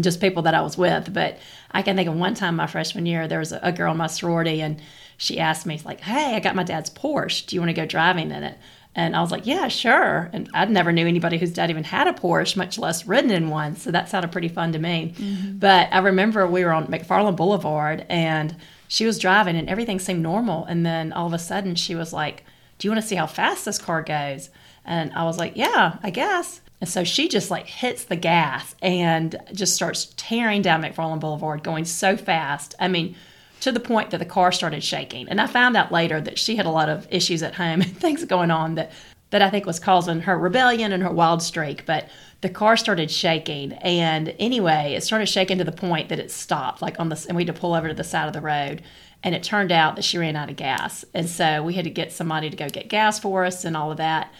just 0.00 0.20
people 0.20 0.42
that 0.42 0.54
I 0.54 0.62
was 0.62 0.76
with. 0.76 1.12
But 1.12 1.38
I 1.70 1.82
can 1.82 1.96
think 1.96 2.08
of 2.08 2.14
one 2.14 2.34
time 2.34 2.56
my 2.56 2.66
freshman 2.66 3.06
year, 3.06 3.28
there 3.28 3.38
was 3.38 3.52
a, 3.52 3.60
a 3.62 3.72
girl 3.72 3.92
in 3.92 3.98
my 3.98 4.06
sorority, 4.06 4.60
and 4.60 4.80
she 5.16 5.38
asked 5.38 5.66
me 5.66 5.80
like, 5.84 6.00
"Hey, 6.00 6.34
I 6.34 6.40
got 6.40 6.56
my 6.56 6.64
dad's 6.64 6.90
Porsche. 6.90 7.46
Do 7.46 7.56
you 7.56 7.60
want 7.60 7.70
to 7.70 7.80
go 7.80 7.86
driving 7.86 8.30
in 8.30 8.42
it?" 8.42 8.58
And 8.96 9.16
I 9.16 9.20
was 9.20 9.30
like, 9.30 9.46
"Yeah, 9.46 9.68
sure." 9.68 10.30
And 10.32 10.48
I 10.54 10.64
never 10.66 10.92
knew 10.92 11.06
anybody 11.06 11.38
whose 11.38 11.52
dad 11.52 11.70
even 11.70 11.84
had 11.84 12.06
a 12.06 12.12
Porsche, 12.12 12.56
much 12.56 12.78
less 12.78 13.06
ridden 13.06 13.30
in 13.30 13.48
one. 13.48 13.76
So 13.76 13.90
that 13.90 14.08
sounded 14.08 14.32
pretty 14.32 14.48
fun 14.48 14.72
to 14.72 14.78
me. 14.78 15.14
Mm-hmm. 15.16 15.58
But 15.58 15.88
I 15.92 15.98
remember 15.98 16.46
we 16.46 16.64
were 16.64 16.72
on 16.72 16.86
McFarland 16.86 17.36
Boulevard, 17.36 18.06
and 18.08 18.56
she 18.86 19.04
was 19.04 19.18
driving, 19.18 19.56
and 19.56 19.68
everything 19.68 19.98
seemed 19.98 20.22
normal. 20.22 20.64
And 20.64 20.86
then 20.86 21.12
all 21.12 21.26
of 21.26 21.32
a 21.32 21.38
sudden, 21.38 21.74
she 21.74 21.94
was 21.94 22.12
like, 22.12 22.44
"Do 22.78 22.86
you 22.86 22.92
want 22.92 23.02
to 23.02 23.08
see 23.08 23.16
how 23.16 23.26
fast 23.26 23.64
this 23.64 23.78
car 23.78 24.02
goes?" 24.02 24.50
And 24.84 25.12
I 25.14 25.24
was 25.24 25.38
like, 25.38 25.56
"Yeah, 25.56 25.96
I 26.02 26.10
guess." 26.10 26.60
And 26.80 26.88
so 26.88 27.02
she 27.02 27.28
just 27.28 27.50
like 27.50 27.66
hits 27.66 28.04
the 28.04 28.16
gas 28.16 28.74
and 28.82 29.36
just 29.54 29.74
starts 29.74 30.12
tearing 30.16 30.60
down 30.60 30.82
McFarland 30.82 31.20
Boulevard, 31.20 31.62
going 31.62 31.84
so 31.84 32.16
fast. 32.16 32.74
I 32.78 32.88
mean, 32.88 33.16
to 33.64 33.72
the 33.72 33.80
point 33.80 34.10
that 34.10 34.18
the 34.18 34.26
car 34.26 34.52
started 34.52 34.84
shaking. 34.84 35.26
And 35.26 35.40
I 35.40 35.46
found 35.46 35.74
out 35.74 35.90
later 35.90 36.20
that 36.20 36.38
she 36.38 36.56
had 36.56 36.66
a 36.66 36.70
lot 36.70 36.90
of 36.90 37.08
issues 37.10 37.42
at 37.42 37.54
home 37.54 37.80
and 37.80 37.96
things 37.96 38.22
going 38.26 38.50
on 38.50 38.74
that 38.74 38.92
that 39.30 39.40
I 39.40 39.48
think 39.48 39.64
was 39.64 39.80
causing 39.80 40.20
her 40.20 40.38
rebellion 40.38 40.92
and 40.92 41.02
her 41.02 41.10
wild 41.10 41.42
streak. 41.42 41.86
But 41.86 42.10
the 42.42 42.50
car 42.50 42.76
started 42.76 43.10
shaking, 43.10 43.72
and 43.72 44.34
anyway, 44.38 44.92
it 44.94 45.02
started 45.02 45.26
shaking 45.26 45.56
to 45.58 45.64
the 45.64 45.72
point 45.72 46.10
that 46.10 46.18
it 46.18 46.30
stopped, 46.30 46.82
like 46.82 47.00
on 47.00 47.08
the 47.08 47.24
and 47.26 47.36
we 47.36 47.44
had 47.44 47.54
to 47.54 47.58
pull 47.58 47.72
over 47.72 47.88
to 47.88 47.94
the 47.94 48.04
side 48.04 48.26
of 48.26 48.34
the 48.34 48.42
road. 48.42 48.82
And 49.22 49.34
it 49.34 49.42
turned 49.42 49.72
out 49.72 49.96
that 49.96 50.04
she 50.04 50.18
ran 50.18 50.36
out 50.36 50.50
of 50.50 50.56
gas, 50.56 51.02
and 51.14 51.26
so 51.26 51.62
we 51.62 51.72
had 51.72 51.84
to 51.84 51.90
get 51.90 52.12
somebody 52.12 52.50
to 52.50 52.56
go 52.56 52.68
get 52.68 52.90
gas 52.90 53.18
for 53.18 53.46
us 53.46 53.64
and 53.64 53.78
all 53.78 53.90
of 53.90 53.96
that. 53.96 54.30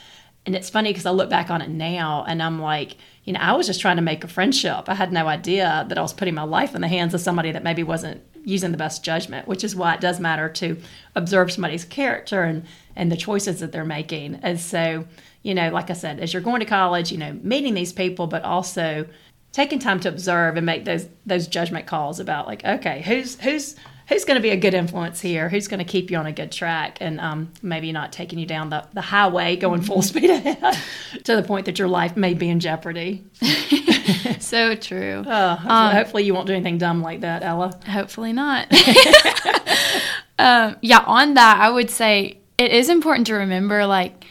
and 0.45 0.55
it's 0.55 0.69
funny 0.69 0.91
because 0.91 1.07
I 1.07 1.11
look 1.13 1.31
back 1.31 1.49
on 1.51 1.63
it 1.63 1.71
now 1.71 2.25
and 2.29 2.43
I'm 2.43 2.61
like, 2.61 2.99
you 3.25 3.33
know, 3.33 3.41
I 3.41 3.53
was 3.55 3.67
just 3.67 3.81
trying 3.81 3.97
to 3.97 4.03
make 4.03 4.23
a 4.23 4.29
friendship. 4.29 4.85
I 4.89 4.95
had 4.95 5.11
no 5.11 5.27
idea 5.27 5.87
that 5.89 5.97
I 5.97 6.03
was 6.03 6.13
putting 6.13 6.35
my 6.35 6.43
life 6.43 6.75
in 6.75 6.83
the 6.83 6.89
hands 6.89 7.15
of 7.15 7.23
somebody 7.23 7.51
that 7.53 7.65
maybe 7.65 7.83
wasn't 7.83 8.23
using 8.45 8.71
the 8.71 8.77
best 8.77 9.03
judgment, 9.05 9.49
which 9.49 9.65
is 9.65 9.75
why 9.75 9.95
it 9.95 10.01
does 10.01 10.21
matter 10.21 10.49
to 10.49 10.77
observe 11.15 11.51
somebody's 11.51 11.85
character 11.85 12.43
and, 12.43 12.65
and 12.95 13.11
the 13.11 13.17
choices 13.17 13.61
that 13.61 13.73
they're 13.73 13.85
making. 13.85 14.37
And 14.43 14.61
so, 14.61 15.07
you 15.43 15.55
know, 15.55 15.71
like 15.71 15.91
I 15.91 15.95
said, 15.95 16.21
as 16.21 16.33
you're 16.33 16.43
going 16.43 16.61
to 16.61 16.67
college, 16.67 17.11
you 17.11 17.19
know, 17.19 17.33
meeting 17.43 17.75
these 17.75 17.93
people, 17.93 18.27
but 18.27 18.43
also 18.43 19.07
taking 19.53 19.79
time 19.79 20.01
to 20.01 20.09
observe 20.09 20.57
and 20.57 20.67
make 20.67 20.85
those 20.85 21.07
those 21.25 21.47
judgment 21.47 21.87
calls 21.87 22.21
about 22.21 22.47
like, 22.47 22.65
okay, 22.65 23.03
who's 23.03 23.41
who's 23.41 23.77
who's 24.09 24.25
going 24.25 24.37
to 24.37 24.43
be 24.43 24.51
a 24.51 24.57
good 24.57 24.75
influence 24.75 25.21
here? 25.21 25.49
Who's 25.49 25.69
going 25.69 25.79
to 25.79 25.85
keep 25.85 26.11
you 26.11 26.17
on 26.19 26.27
a 26.27 26.33
good 26.33 26.53
track 26.53 26.99
and 27.01 27.21
um, 27.21 27.53
maybe 27.63 27.93
not 27.93 28.13
taking 28.13 28.39
you 28.39 28.47
down 28.47 28.71
the, 28.71 28.87
the 28.93 29.01
highway 29.01 29.57
going 29.57 29.83
full 29.83 29.99
mm-hmm. 29.99 30.03
speed 30.03 30.31
ahead 30.31 30.79
to 31.25 31.37
the 31.37 31.43
point 31.43 31.67
that 31.67 31.79
your 31.79 31.89
life 31.89 32.17
may 32.17 32.35
be 32.35 32.49
in 32.49 32.61
jeopardy? 32.61 33.25
so 34.41 34.75
true. 34.75 35.25
Uh, 35.27 35.59
um, 35.67 35.95
hopefully, 35.95 36.25
you 36.25 36.35
won't 36.35 36.47
do 36.47 36.55
anything 36.55 36.79
dumb 36.79 37.03
like 37.03 37.21
that, 37.21 37.43
Ella. 37.43 37.79
Hopefully 37.89 38.33
not. 38.33 38.71
um, 40.39 40.77
yeah, 40.83 41.03
on 41.07 41.35
that, 41.35 41.59
I 41.61 41.71
would 41.71 41.91
say 41.91 42.39
it 42.59 42.73
is 42.73 42.89
important 42.89 43.27
to 43.29 43.35
remember 43.35 43.87
like, 43.87 44.25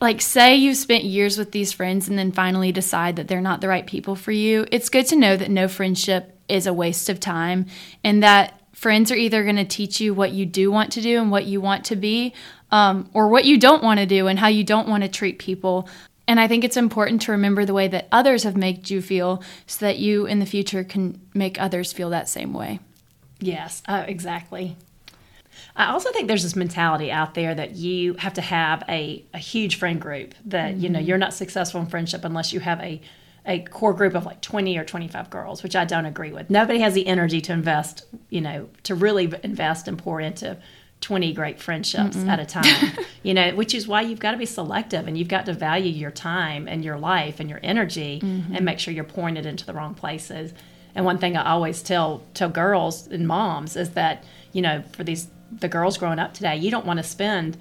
like 0.00 0.20
say 0.20 0.56
you've 0.56 0.76
spent 0.76 1.04
years 1.04 1.38
with 1.38 1.52
these 1.52 1.72
friends 1.72 2.08
and 2.08 2.18
then 2.18 2.32
finally 2.32 2.72
decide 2.72 3.16
that 3.16 3.28
they're 3.28 3.40
not 3.40 3.60
the 3.60 3.68
right 3.68 3.86
people 3.86 4.14
for 4.14 4.30
you 4.30 4.66
it's 4.70 4.90
good 4.90 5.06
to 5.06 5.16
know 5.16 5.38
that 5.38 5.50
no 5.50 5.66
friendship 5.68 6.38
is 6.48 6.66
a 6.66 6.72
waste 6.72 7.08
of 7.08 7.18
time 7.18 7.64
and 8.04 8.22
that 8.22 8.55
friends 8.76 9.10
are 9.10 9.16
either 9.16 9.42
going 9.42 9.56
to 9.56 9.64
teach 9.64 10.02
you 10.02 10.12
what 10.12 10.32
you 10.32 10.44
do 10.44 10.70
want 10.70 10.92
to 10.92 11.00
do 11.00 11.18
and 11.18 11.30
what 11.30 11.46
you 11.46 11.62
want 11.62 11.86
to 11.86 11.96
be, 11.96 12.34
um, 12.70 13.08
or 13.14 13.26
what 13.28 13.46
you 13.46 13.58
don't 13.58 13.82
want 13.82 13.98
to 13.98 14.04
do 14.04 14.26
and 14.26 14.38
how 14.38 14.48
you 14.48 14.62
don't 14.62 14.86
want 14.86 15.02
to 15.02 15.08
treat 15.08 15.38
people. 15.38 15.88
And 16.28 16.38
I 16.38 16.46
think 16.46 16.62
it's 16.62 16.76
important 16.76 17.22
to 17.22 17.32
remember 17.32 17.64
the 17.64 17.72
way 17.72 17.88
that 17.88 18.06
others 18.12 18.42
have 18.42 18.54
made 18.54 18.90
you 18.90 19.00
feel 19.00 19.42
so 19.66 19.86
that 19.86 19.98
you 19.98 20.26
in 20.26 20.40
the 20.40 20.46
future 20.46 20.84
can 20.84 21.18
make 21.32 21.58
others 21.58 21.92
feel 21.92 22.10
that 22.10 22.28
same 22.28 22.52
way. 22.52 22.80
Yes, 23.40 23.82
uh, 23.88 24.04
exactly. 24.06 24.76
I 25.74 25.86
also 25.92 26.12
think 26.12 26.28
there's 26.28 26.42
this 26.42 26.56
mentality 26.56 27.10
out 27.10 27.32
there 27.32 27.54
that 27.54 27.76
you 27.76 28.14
have 28.14 28.34
to 28.34 28.42
have 28.42 28.82
a, 28.90 29.24
a 29.32 29.38
huge 29.38 29.76
friend 29.76 29.98
group, 29.98 30.34
that, 30.44 30.72
mm-hmm. 30.72 30.80
you 30.82 30.88
know, 30.90 30.98
mm-hmm. 30.98 31.08
you're 31.08 31.18
not 31.18 31.32
successful 31.32 31.80
in 31.80 31.86
friendship 31.86 32.26
unless 32.26 32.52
you 32.52 32.60
have 32.60 32.80
a 32.80 33.00
a 33.46 33.60
core 33.60 33.94
group 33.94 34.14
of 34.14 34.26
like 34.26 34.40
20 34.40 34.76
or 34.76 34.84
25 34.84 35.30
girls, 35.30 35.62
which 35.62 35.76
I 35.76 35.84
don't 35.84 36.06
agree 36.06 36.32
with. 36.32 36.50
Nobody 36.50 36.80
has 36.80 36.94
the 36.94 37.06
energy 37.06 37.40
to 37.42 37.52
invest, 37.52 38.04
you 38.28 38.40
know, 38.40 38.68
to 38.82 38.94
really 38.94 39.32
invest 39.42 39.86
and 39.88 39.96
pour 39.96 40.20
into 40.20 40.58
20 41.02 41.32
great 41.34 41.60
friendships 41.60 42.16
Mm-mm. 42.16 42.28
at 42.28 42.40
a 42.40 42.46
time, 42.46 42.96
you 43.22 43.34
know, 43.34 43.54
which 43.54 43.74
is 43.74 43.86
why 43.86 44.00
you've 44.02 44.18
got 44.18 44.32
to 44.32 44.38
be 44.38 44.46
selective 44.46 45.06
and 45.06 45.16
you've 45.16 45.28
got 45.28 45.46
to 45.46 45.52
value 45.52 45.90
your 45.90 46.10
time 46.10 46.66
and 46.66 46.84
your 46.84 46.98
life 46.98 47.38
and 47.38 47.48
your 47.48 47.60
energy 47.62 48.20
mm-hmm. 48.22 48.54
and 48.54 48.64
make 48.64 48.78
sure 48.78 48.92
you're 48.92 49.04
pouring 49.04 49.36
it 49.36 49.46
into 49.46 49.64
the 49.64 49.74
wrong 49.74 49.94
places. 49.94 50.52
And 50.94 51.04
one 51.04 51.18
thing 51.18 51.36
I 51.36 51.50
always 51.50 51.82
tell 51.82 52.22
tell 52.34 52.48
girls 52.48 53.06
and 53.06 53.28
moms 53.28 53.76
is 53.76 53.90
that, 53.90 54.24
you 54.52 54.62
know, 54.62 54.82
for 54.92 55.04
these 55.04 55.28
the 55.52 55.68
girls 55.68 55.98
growing 55.98 56.18
up 56.18 56.34
today, 56.34 56.56
you 56.56 56.70
don't 56.70 56.86
want 56.86 56.98
to 56.98 57.04
spend 57.04 57.56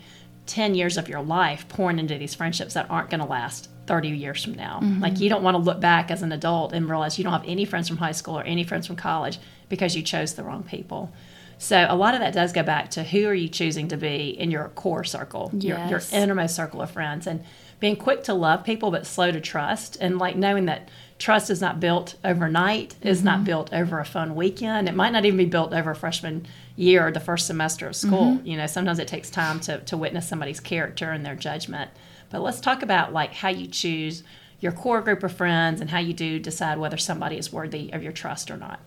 10 0.47 0.73
years 0.73 0.97
of 0.97 1.07
your 1.09 1.21
life 1.21 1.67
pouring 1.67 1.99
into 1.99 2.17
these 2.17 2.33
friendships 2.33 2.73
that 2.73 2.89
aren't 2.89 3.09
going 3.09 3.19
to 3.19 3.27
last 3.27 3.69
30 3.87 4.09
years 4.09 4.43
from 4.43 4.53
now. 4.53 4.79
Mm-hmm. 4.81 5.01
Like 5.01 5.19
you 5.19 5.29
don't 5.29 5.43
want 5.43 5.55
to 5.55 5.59
look 5.59 5.79
back 5.79 6.11
as 6.11 6.21
an 6.21 6.31
adult 6.31 6.73
and 6.73 6.89
realize 6.89 7.17
you 7.17 7.23
don't 7.23 7.33
have 7.33 7.45
any 7.45 7.65
friends 7.65 7.87
from 7.87 7.97
high 7.97 8.11
school 8.11 8.37
or 8.37 8.43
any 8.43 8.63
friends 8.63 8.87
from 8.87 8.95
college 8.95 9.39
because 9.69 9.95
you 9.95 10.01
chose 10.01 10.33
the 10.33 10.43
wrong 10.43 10.63
people. 10.63 11.11
So 11.57 11.85
a 11.87 11.95
lot 11.95 12.13
of 12.13 12.19
that 12.19 12.33
does 12.33 12.51
go 12.51 12.63
back 12.63 12.91
to 12.91 13.03
who 13.03 13.27
are 13.27 13.33
you 13.33 13.47
choosing 13.47 13.87
to 13.89 13.97
be 13.97 14.29
in 14.29 14.51
your 14.51 14.69
core 14.69 15.03
circle, 15.03 15.51
yes. 15.53 15.63
your, 15.63 15.99
your 15.99 16.01
innermost 16.11 16.55
circle 16.55 16.81
of 16.81 16.91
friends, 16.91 17.27
and 17.27 17.43
being 17.79 17.95
quick 17.95 18.23
to 18.23 18.33
love 18.33 18.63
people 18.63 18.91
but 18.91 19.05
slow 19.05 19.31
to 19.31 19.39
trust, 19.39 19.97
and 20.01 20.17
like 20.17 20.35
knowing 20.35 20.65
that 20.65 20.89
trust 21.17 21.49
is 21.49 21.61
not 21.61 21.79
built 21.79 22.15
overnight, 22.23 22.89
mm-hmm. 22.95 23.07
is 23.07 23.23
not 23.23 23.37
mm-hmm. 23.37 23.45
built 23.45 23.73
over 23.73 23.99
a 23.99 24.05
fun 24.05 24.35
weekend. 24.35 24.89
It 24.89 24.95
might 24.95 25.11
not 25.11 25.25
even 25.25 25.37
be 25.37 25.45
built 25.45 25.73
over 25.73 25.91
a 25.91 25.95
freshman 25.95 26.45
year 26.75 27.07
or 27.07 27.11
the 27.11 27.19
first 27.19 27.47
semester 27.47 27.87
of 27.87 27.95
school. 27.95 28.33
Mm-hmm. 28.33 28.47
You 28.47 28.57
know, 28.57 28.67
sometimes 28.67 28.99
it 28.99 29.07
takes 29.07 29.29
time 29.29 29.59
to 29.61 29.79
to 29.79 29.97
witness 29.97 30.27
somebody's 30.27 30.59
character 30.59 31.11
and 31.11 31.25
their 31.25 31.35
judgment. 31.35 31.91
But 32.35 32.41
let's 32.41 32.59
talk 32.59 32.83
about 32.83 33.13
like 33.13 33.33
how 33.33 33.47
you 33.47 33.65
choose 33.65 34.21
your 34.59 34.73
core 34.73 34.99
group 34.99 35.23
of 35.23 35.31
friends 35.31 35.79
and 35.79 35.89
how 35.89 35.99
you 35.99 36.11
do 36.11 36.37
decide 36.37 36.77
whether 36.77 36.97
somebody 36.97 37.37
is 37.37 37.53
worthy 37.53 37.93
of 37.93 38.03
your 38.03 38.11
trust 38.11 38.51
or 38.51 38.57
not. 38.57 38.81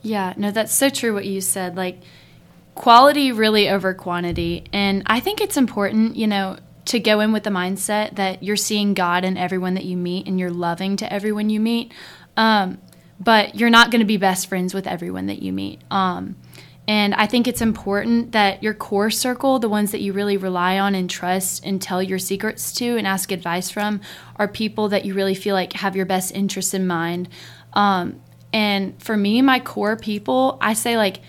Yeah, 0.00 0.32
no, 0.38 0.50
that's 0.50 0.72
so 0.72 0.88
true 0.88 1.12
what 1.12 1.26
you 1.26 1.42
said. 1.42 1.76
Like 1.76 1.98
quality 2.74 3.32
really 3.32 3.68
over 3.68 3.92
quantity. 3.92 4.64
And 4.72 5.02
I 5.04 5.20
think 5.20 5.42
it's 5.42 5.58
important, 5.58 6.16
you 6.16 6.26
know, 6.26 6.56
to 6.86 6.98
go 6.98 7.20
in 7.20 7.34
with 7.34 7.42
the 7.42 7.50
mindset 7.50 8.16
that 8.16 8.42
you're 8.42 8.56
seeing 8.56 8.94
God 8.94 9.26
in 9.26 9.36
everyone 9.36 9.74
that 9.74 9.84
you 9.84 9.98
meet 9.98 10.26
and 10.26 10.40
you're 10.40 10.48
loving 10.48 10.96
to 10.96 11.12
everyone 11.12 11.50
you 11.50 11.60
meet. 11.60 11.92
Um, 12.38 12.78
but 13.20 13.56
you're 13.56 13.68
not 13.68 13.90
going 13.90 14.00
to 14.00 14.06
be 14.06 14.16
best 14.16 14.46
friends 14.46 14.72
with 14.72 14.86
everyone 14.86 15.26
that 15.26 15.42
you 15.42 15.52
meet. 15.52 15.82
Um, 15.90 16.36
and 16.88 17.14
I 17.14 17.26
think 17.26 17.48
it's 17.48 17.60
important 17.60 18.32
that 18.32 18.62
your 18.62 18.74
core 18.74 19.10
circle, 19.10 19.58
the 19.58 19.68
ones 19.68 19.90
that 19.90 20.00
you 20.00 20.12
really 20.12 20.36
rely 20.36 20.78
on 20.78 20.94
and 20.94 21.10
trust 21.10 21.64
and 21.64 21.82
tell 21.82 22.02
your 22.02 22.18
secrets 22.18 22.72
to 22.74 22.96
and 22.96 23.06
ask 23.06 23.32
advice 23.32 23.70
from, 23.70 24.00
are 24.36 24.46
people 24.46 24.88
that 24.90 25.04
you 25.04 25.14
really 25.14 25.34
feel 25.34 25.54
like 25.54 25.72
have 25.72 25.96
your 25.96 26.06
best 26.06 26.32
interests 26.32 26.74
in 26.74 26.86
mind. 26.86 27.28
Um, 27.72 28.20
and 28.52 29.02
for 29.02 29.16
me, 29.16 29.42
my 29.42 29.58
core 29.58 29.96
people, 29.96 30.58
I 30.60 30.74
say 30.74 30.96
like 30.96 31.20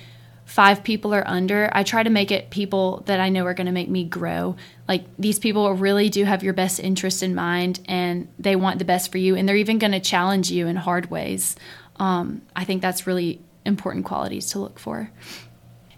five 0.46 0.84
people 0.84 1.14
or 1.14 1.28
under. 1.28 1.70
I 1.74 1.84
try 1.84 2.04
to 2.04 2.10
make 2.10 2.32
it 2.32 2.52
people 2.52 3.04
that 3.08 3.20
I 3.20 3.30
know 3.30 3.46
are 3.46 3.54
going 3.54 3.66
to 3.66 3.74
make 3.74 3.90
me 3.90 4.04
grow. 4.06 4.56
Like 4.88 5.06
these 5.18 5.40
people 5.40 5.74
really 5.74 6.10
do 6.10 6.24
have 6.24 6.44
your 6.44 6.54
best 6.54 6.80
interest 6.80 7.22
in 7.22 7.36
mind 7.36 7.82
and 7.86 8.28
they 8.40 8.56
want 8.56 8.80
the 8.80 8.86
best 8.86 9.12
for 9.12 9.18
you. 9.18 9.36
And 9.36 9.50
they're 9.50 9.58
even 9.58 9.80
going 9.80 9.92
to 9.92 10.00
challenge 10.00 10.52
you 10.52 10.68
in 10.68 10.78
hard 10.78 11.10
ways. 11.10 11.56
Um, 11.98 12.44
I 12.56 12.64
think 12.64 12.82
that's 12.82 13.08
really 13.08 13.42
important 13.66 14.06
qualities 14.06 14.52
to 14.52 14.60
look 14.60 14.80
for. 14.80 15.12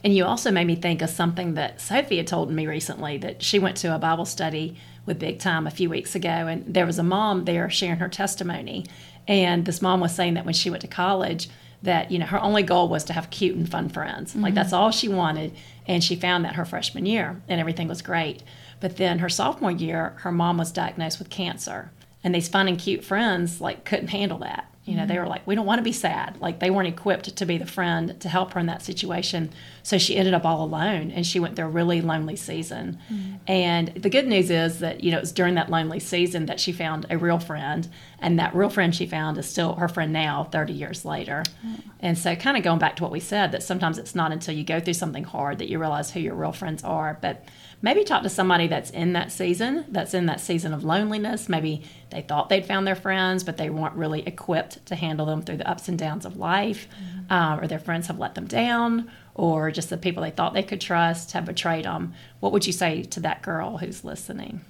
And 0.03 0.15
you 0.15 0.25
also 0.25 0.51
made 0.51 0.67
me 0.67 0.75
think 0.75 1.01
of 1.01 1.09
something 1.09 1.55
that 1.55 1.81
Sophia 1.81 2.23
told 2.23 2.51
me 2.51 2.67
recently 2.67 3.17
that 3.17 3.43
she 3.43 3.59
went 3.59 3.77
to 3.77 3.93
a 3.93 3.99
Bible 3.99 4.25
study 4.25 4.77
with 5.05 5.19
Big 5.19 5.39
Time 5.39 5.67
a 5.67 5.71
few 5.71 5.89
weeks 5.89 6.15
ago, 6.15 6.29
and 6.29 6.73
there 6.73 6.85
was 6.85 6.99
a 6.99 7.03
mom 7.03 7.45
there 7.45 7.69
sharing 7.69 7.99
her 7.99 8.07
testimony. 8.07 8.85
And 9.27 9.65
this 9.65 9.81
mom 9.81 9.99
was 9.99 10.15
saying 10.15 10.35
that 10.35 10.45
when 10.45 10.53
she 10.53 10.69
went 10.69 10.81
to 10.81 10.87
college, 10.87 11.49
that 11.81 12.11
you 12.11 12.19
know 12.19 12.25
her 12.25 12.41
only 12.41 12.63
goal 12.63 12.89
was 12.89 13.03
to 13.05 13.13
have 13.13 13.29
cute 13.29 13.55
and 13.55 13.69
fun 13.69 13.89
friends. 13.89 14.31
Mm-hmm. 14.31 14.41
Like 14.43 14.53
that's 14.53 14.73
all 14.73 14.91
she 14.91 15.07
wanted, 15.07 15.53
and 15.87 16.03
she 16.03 16.15
found 16.15 16.45
that 16.45 16.55
her 16.55 16.65
freshman 16.65 17.05
year, 17.05 17.41
and 17.47 17.59
everything 17.59 17.87
was 17.87 18.01
great. 18.01 18.43
But 18.79 18.97
then 18.97 19.19
her 19.19 19.29
sophomore 19.29 19.71
year, 19.71 20.13
her 20.19 20.31
mom 20.31 20.57
was 20.57 20.71
diagnosed 20.71 21.19
with 21.19 21.29
cancer, 21.29 21.91
and 22.23 22.33
these 22.33 22.47
fun 22.47 22.67
and 22.67 22.79
cute 22.79 23.03
friends 23.03 23.59
like 23.59 23.85
couldn't 23.85 24.09
handle 24.09 24.39
that. 24.39 24.71
You 24.89 24.95
know, 24.95 25.01
mm-hmm. 25.03 25.11
they 25.11 25.19
were 25.19 25.27
like, 25.27 25.45
we 25.45 25.53
don't 25.53 25.67
want 25.67 25.77
to 25.77 25.83
be 25.83 25.91
sad. 25.91 26.41
Like 26.41 26.59
they 26.59 26.71
weren't 26.71 26.87
equipped 26.87 27.35
to 27.35 27.45
be 27.45 27.59
the 27.59 27.65
friend 27.67 28.19
to 28.19 28.27
help 28.27 28.53
her 28.53 28.59
in 28.59 28.65
that 28.65 28.81
situation. 28.81 29.51
So 29.83 29.99
she 29.99 30.17
ended 30.17 30.33
up 30.33 30.45
all 30.45 30.63
alone 30.63 31.11
and 31.11 31.25
she 31.25 31.39
went 31.39 31.55
through 31.55 31.65
a 31.65 31.69
really 31.69 32.01
lonely 32.01 32.35
season. 32.35 32.97
Mm-hmm. 33.11 33.35
And 33.47 33.87
the 33.89 34.09
good 34.09 34.27
news 34.27 34.49
is 34.49 34.79
that, 34.79 35.03
you 35.03 35.11
know, 35.11 35.17
it 35.17 35.21
was 35.21 35.31
during 35.31 35.53
that 35.55 35.69
lonely 35.69 35.99
season 35.99 36.47
that 36.47 36.59
she 36.59 36.71
found 36.71 37.05
a 37.11 37.17
real 37.19 37.37
friend. 37.37 37.87
And 38.17 38.39
that 38.39 38.55
real 38.55 38.69
friend 38.69 38.93
she 38.93 39.05
found 39.05 39.37
is 39.37 39.47
still 39.47 39.75
her 39.75 39.87
friend 39.87 40.11
now, 40.11 40.45
30 40.45 40.73
years 40.73 41.05
later. 41.05 41.43
Mm-hmm. 41.65 41.89
And 41.99 42.17
so, 42.17 42.35
kind 42.35 42.57
of 42.57 42.63
going 42.63 42.79
back 42.79 42.95
to 42.97 43.03
what 43.03 43.11
we 43.11 43.19
said, 43.19 43.51
that 43.51 43.63
sometimes 43.63 43.97
it's 43.97 44.15
not 44.15 44.31
until 44.31 44.55
you 44.55 44.63
go 44.63 44.79
through 44.79 44.93
something 44.93 45.23
hard 45.23 45.59
that 45.59 45.69
you 45.69 45.79
realize 45.79 46.11
who 46.11 46.19
your 46.19 46.35
real 46.35 46.51
friends 46.51 46.83
are. 46.83 47.17
But 47.21 47.45
maybe 47.81 48.03
talk 48.03 48.23
to 48.23 48.29
somebody 48.29 48.67
that's 48.67 48.89
in 48.89 49.13
that 49.13 49.31
season, 49.31 49.85
that's 49.89 50.13
in 50.13 50.25
that 50.25 50.41
season 50.41 50.73
of 50.73 50.83
loneliness. 50.83 51.47
Maybe 51.47 51.83
they 52.09 52.21
thought 52.21 52.49
they'd 52.49 52.65
found 52.65 52.85
their 52.85 52.95
friends, 52.95 53.43
but 53.43 53.57
they 53.57 53.69
weren't 53.69 53.95
really 53.95 54.21
equipped 54.27 54.85
to 54.87 54.95
handle 54.95 55.25
them 55.25 55.41
through 55.41 55.57
the 55.57 55.69
ups 55.69 55.87
and 55.87 55.97
downs 55.97 56.25
of 56.25 56.37
life, 56.37 56.87
mm-hmm. 56.89 57.31
um, 57.31 57.59
or 57.59 57.67
their 57.67 57.79
friends 57.79 58.07
have 58.07 58.19
let 58.19 58.35
them 58.35 58.47
down, 58.47 59.09
or 59.35 59.71
just 59.71 59.89
the 59.89 59.97
people 59.97 60.23
they 60.23 60.31
thought 60.31 60.53
they 60.53 60.63
could 60.63 60.81
trust 60.81 61.31
have 61.31 61.45
betrayed 61.45 61.85
them. 61.85 62.13
What 62.39 62.51
would 62.51 62.67
you 62.67 62.73
say 62.73 63.03
to 63.03 63.19
that 63.21 63.41
girl 63.41 63.77
who's 63.77 64.03
listening? 64.03 64.61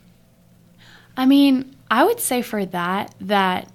I 1.17 1.25
mean, 1.25 1.75
I 1.89 2.03
would 2.03 2.19
say 2.19 2.41
for 2.41 2.65
that, 2.65 3.15
that 3.21 3.69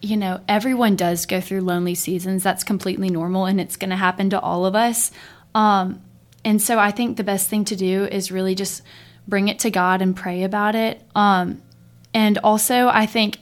you 0.00 0.16
know, 0.16 0.40
everyone 0.46 0.96
does 0.96 1.26
go 1.26 1.40
through 1.40 1.60
lonely 1.62 1.94
seasons. 1.94 2.42
That's 2.42 2.64
completely 2.64 3.10
normal 3.10 3.46
and 3.46 3.60
it's 3.60 3.76
going 3.76 3.90
to 3.90 3.96
happen 3.96 4.30
to 4.30 4.40
all 4.40 4.64
of 4.64 4.74
us. 4.74 5.10
Um, 5.54 6.02
and 6.48 6.62
so 6.62 6.78
I 6.78 6.92
think 6.92 7.18
the 7.18 7.24
best 7.24 7.50
thing 7.50 7.66
to 7.66 7.76
do 7.76 8.06
is 8.06 8.32
really 8.32 8.54
just 8.54 8.82
bring 9.26 9.48
it 9.48 9.58
to 9.58 9.70
God 9.70 10.00
and 10.00 10.16
pray 10.16 10.44
about 10.44 10.74
it. 10.74 11.02
Um, 11.14 11.60
and 12.14 12.38
also, 12.38 12.88
I 12.88 13.04
think 13.04 13.36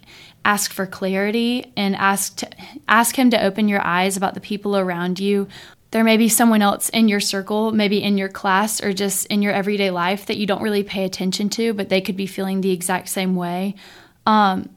ask 0.45 0.73
for 0.73 0.87
clarity 0.87 1.73
and 1.77 1.95
ask 1.95 2.35
to, 2.39 2.49
ask 2.89 3.17
Him 3.17 3.31
to 3.31 3.41
open 3.41 3.69
your 3.69 3.81
eyes 3.87 4.17
about 4.17 4.35
the 4.35 4.41
people 4.41 4.77
around 4.77 5.21
you. 5.21 5.47
There 5.93 6.03
may 6.03 6.17
be 6.17 6.29
someone 6.29 6.63
else 6.63 6.89
in 6.89 7.07
your 7.07 7.21
circle, 7.21 7.71
maybe 7.71 8.03
in 8.03 8.19
your 8.19 8.29
class 8.29 8.83
or 8.83 8.93
just 8.93 9.27
in 9.27 9.41
your 9.41 9.53
everyday 9.53 9.93
life 9.93 10.27
that 10.27 10.37
you 10.37 10.45
don't 10.45 10.61
really 10.61 10.83
pay 10.83 11.05
attention 11.05 11.49
to, 11.51 11.75
but 11.75 11.89
they 11.89 12.01
could 12.01 12.17
be 12.17 12.27
feeling 12.27 12.61
the 12.61 12.73
exact 12.73 13.09
same 13.09 13.37
way. 13.37 13.77
Um, 14.27 14.69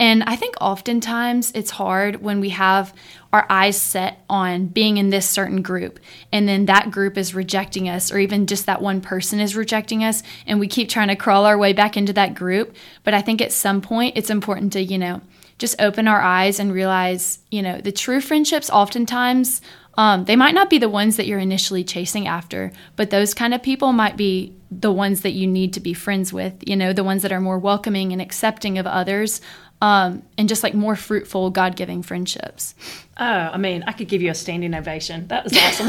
And 0.00 0.24
I 0.24 0.34
think 0.34 0.56
oftentimes 0.60 1.52
it's 1.54 1.70
hard 1.70 2.20
when 2.20 2.40
we 2.40 2.48
have 2.50 2.92
our 3.32 3.46
eyes 3.48 3.80
set 3.80 4.24
on 4.28 4.66
being 4.66 4.96
in 4.96 5.10
this 5.10 5.28
certain 5.28 5.62
group 5.62 6.00
and 6.32 6.48
then 6.48 6.66
that 6.66 6.90
group 6.90 7.16
is 7.16 7.34
rejecting 7.34 7.88
us 7.88 8.12
or 8.12 8.18
even 8.18 8.46
just 8.46 8.66
that 8.66 8.82
one 8.82 9.00
person 9.00 9.40
is 9.40 9.56
rejecting 9.56 10.04
us 10.04 10.22
and 10.46 10.58
we 10.58 10.68
keep 10.68 10.88
trying 10.88 11.08
to 11.08 11.16
crawl 11.16 11.44
our 11.44 11.58
way 11.58 11.72
back 11.72 11.96
into 11.96 12.12
that 12.12 12.34
group. 12.34 12.74
But 13.04 13.14
I 13.14 13.22
think 13.22 13.40
at 13.40 13.52
some 13.52 13.80
point 13.80 14.16
it's 14.16 14.30
important 14.30 14.72
to, 14.74 14.82
you 14.82 14.98
know, 14.98 15.20
just 15.58 15.80
open 15.80 16.08
our 16.08 16.20
eyes 16.20 16.58
and 16.58 16.72
realize, 16.72 17.38
you 17.50 17.62
know, 17.62 17.80
the 17.80 17.92
true 17.92 18.20
friendships 18.20 18.70
oftentimes 18.70 19.60
um, 19.96 20.24
they 20.24 20.36
might 20.36 20.54
not 20.54 20.70
be 20.70 20.78
the 20.78 20.88
ones 20.88 21.16
that 21.16 21.26
you're 21.26 21.38
initially 21.38 21.84
chasing 21.84 22.26
after, 22.26 22.72
but 22.96 23.10
those 23.10 23.32
kind 23.32 23.54
of 23.54 23.62
people 23.62 23.92
might 23.92 24.16
be 24.16 24.56
the 24.70 24.90
ones 24.90 25.20
that 25.20 25.32
you 25.32 25.46
need 25.46 25.72
to 25.74 25.80
be 25.80 25.94
friends 25.94 26.32
with, 26.32 26.54
you 26.66 26.74
know, 26.74 26.92
the 26.92 27.04
ones 27.04 27.22
that 27.22 27.30
are 27.30 27.40
more 27.40 27.58
welcoming 27.58 28.12
and 28.12 28.20
accepting 28.20 28.76
of 28.76 28.88
others 28.88 29.40
um, 29.80 30.22
and 30.38 30.48
just 30.48 30.62
like 30.62 30.74
more 30.74 30.96
fruitful, 30.96 31.50
God 31.50 31.76
giving 31.76 32.02
friendships. 32.02 32.74
Oh, 33.18 33.24
I 33.24 33.56
mean, 33.58 33.84
I 33.86 33.92
could 33.92 34.08
give 34.08 34.22
you 34.22 34.30
a 34.30 34.34
standing 34.34 34.74
ovation. 34.74 35.28
That 35.28 35.44
was 35.44 35.52
awesome. 35.56 35.86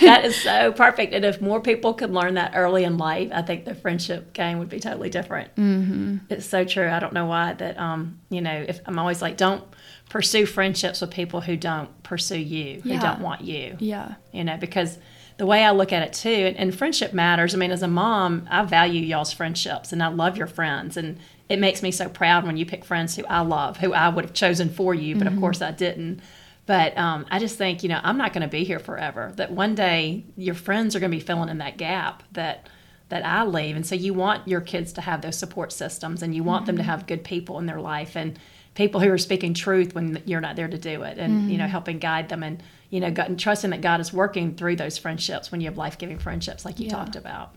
that 0.00 0.22
is 0.24 0.36
so 0.36 0.72
perfect. 0.72 1.14
And 1.14 1.24
if 1.24 1.40
more 1.40 1.60
people 1.60 1.94
could 1.94 2.10
learn 2.12 2.34
that 2.34 2.52
early 2.54 2.84
in 2.84 2.98
life, 2.98 3.30
I 3.32 3.42
think 3.42 3.64
the 3.64 3.74
friendship 3.74 4.32
game 4.32 4.58
would 4.58 4.68
be 4.68 4.80
totally 4.80 5.10
different. 5.10 5.54
Mm-hmm. 5.56 6.16
It's 6.30 6.46
so 6.46 6.64
true. 6.64 6.88
I 6.88 6.98
don't 6.98 7.12
know 7.12 7.26
why 7.26 7.52
that, 7.54 7.78
um, 7.78 8.18
you 8.28 8.40
know, 8.40 8.64
if 8.66 8.80
I'm 8.86 8.98
always 8.98 9.22
like, 9.22 9.36
don't 9.36 9.64
pursue 10.08 10.46
friendships 10.46 11.00
with 11.00 11.10
people 11.10 11.40
who 11.40 11.56
don't 11.56 12.02
pursue 12.02 12.38
you, 12.38 12.80
who 12.80 12.98
don't 12.98 13.20
want 13.20 13.42
you. 13.42 13.76
Yeah. 13.78 14.14
You 14.32 14.44
know, 14.44 14.56
because 14.56 14.98
the 15.38 15.46
way 15.46 15.64
I 15.64 15.70
look 15.70 15.92
at 15.92 16.02
it 16.02 16.12
too, 16.12 16.28
and, 16.28 16.56
and, 16.56 16.74
friendship 16.76 17.12
matters. 17.12 17.54
I 17.54 17.58
mean, 17.58 17.70
as 17.70 17.82
a 17.82 17.88
mom, 17.88 18.46
I 18.50 18.64
value 18.64 19.00
y'all's 19.00 19.32
friendships 19.32 19.92
and 19.92 20.02
I 20.02 20.08
love 20.08 20.36
your 20.36 20.48
friends. 20.48 20.96
And 20.96 21.18
it 21.48 21.60
makes 21.60 21.80
me 21.80 21.92
so 21.92 22.08
proud 22.08 22.44
when 22.44 22.56
you 22.56 22.66
pick 22.66 22.84
friends 22.84 23.16
who 23.16 23.24
I 23.26 23.40
love, 23.40 23.78
who 23.78 23.94
I 23.94 24.08
would 24.08 24.24
have 24.24 24.34
chosen 24.34 24.68
for 24.68 24.94
you, 24.94 25.14
but 25.14 25.26
mm-hmm. 25.26 25.36
of 25.36 25.40
course 25.40 25.62
I 25.62 25.70
didn't. 25.70 26.20
But 26.66 26.98
um, 26.98 27.24
I 27.30 27.38
just 27.38 27.56
think, 27.56 27.82
you 27.82 27.88
know, 27.88 28.00
I'm 28.02 28.18
not 28.18 28.32
going 28.34 28.42
to 28.42 28.48
be 28.48 28.64
here 28.64 28.80
forever. 28.80 29.32
That 29.36 29.52
one 29.52 29.74
day 29.74 30.24
your 30.36 30.54
friends 30.54 30.94
are 30.94 31.00
going 31.00 31.10
to 31.10 31.16
be 31.16 31.24
filling 31.24 31.48
in 31.48 31.58
that 31.58 31.78
gap 31.78 32.22
that 32.32 32.68
that 33.08 33.24
I 33.24 33.42
leave, 33.44 33.74
and 33.74 33.86
so 33.86 33.94
you 33.94 34.12
want 34.12 34.46
your 34.46 34.60
kids 34.60 34.92
to 34.92 35.00
have 35.00 35.22
those 35.22 35.38
support 35.38 35.72
systems, 35.72 36.22
and 36.22 36.34
you 36.34 36.44
want 36.44 36.62
mm-hmm. 36.62 36.66
them 36.66 36.76
to 36.76 36.82
mm-hmm. 36.82 36.90
have 36.90 37.06
good 37.06 37.24
people 37.24 37.58
in 37.58 37.64
their 37.64 37.80
life, 37.80 38.16
and 38.16 38.38
people 38.74 39.00
who 39.00 39.10
are 39.10 39.16
speaking 39.16 39.54
truth 39.54 39.94
when 39.94 40.22
you're 40.26 40.42
not 40.42 40.56
there 40.56 40.68
to 40.68 40.76
do 40.76 41.04
it, 41.04 41.16
and 41.16 41.32
mm-hmm. 41.32 41.48
you 41.48 41.56
know, 41.56 41.64
mm-hmm. 41.64 41.70
helping 41.70 41.98
guide 41.98 42.28
them, 42.28 42.42
and 42.42 42.62
you 42.90 43.00
know, 43.00 43.12
and 43.16 43.38
trusting 43.38 43.70
that 43.70 43.80
God 43.80 44.00
is 44.00 44.12
working 44.12 44.54
through 44.54 44.76
those 44.76 44.96
friendships 44.96 45.52
when 45.52 45.60
you 45.60 45.66
have 45.66 45.76
life 45.76 45.98
giving 45.98 46.18
friendships, 46.18 46.64
like 46.64 46.78
you 46.78 46.86
yeah. 46.86 46.92
talked 46.92 47.16
about. 47.16 47.54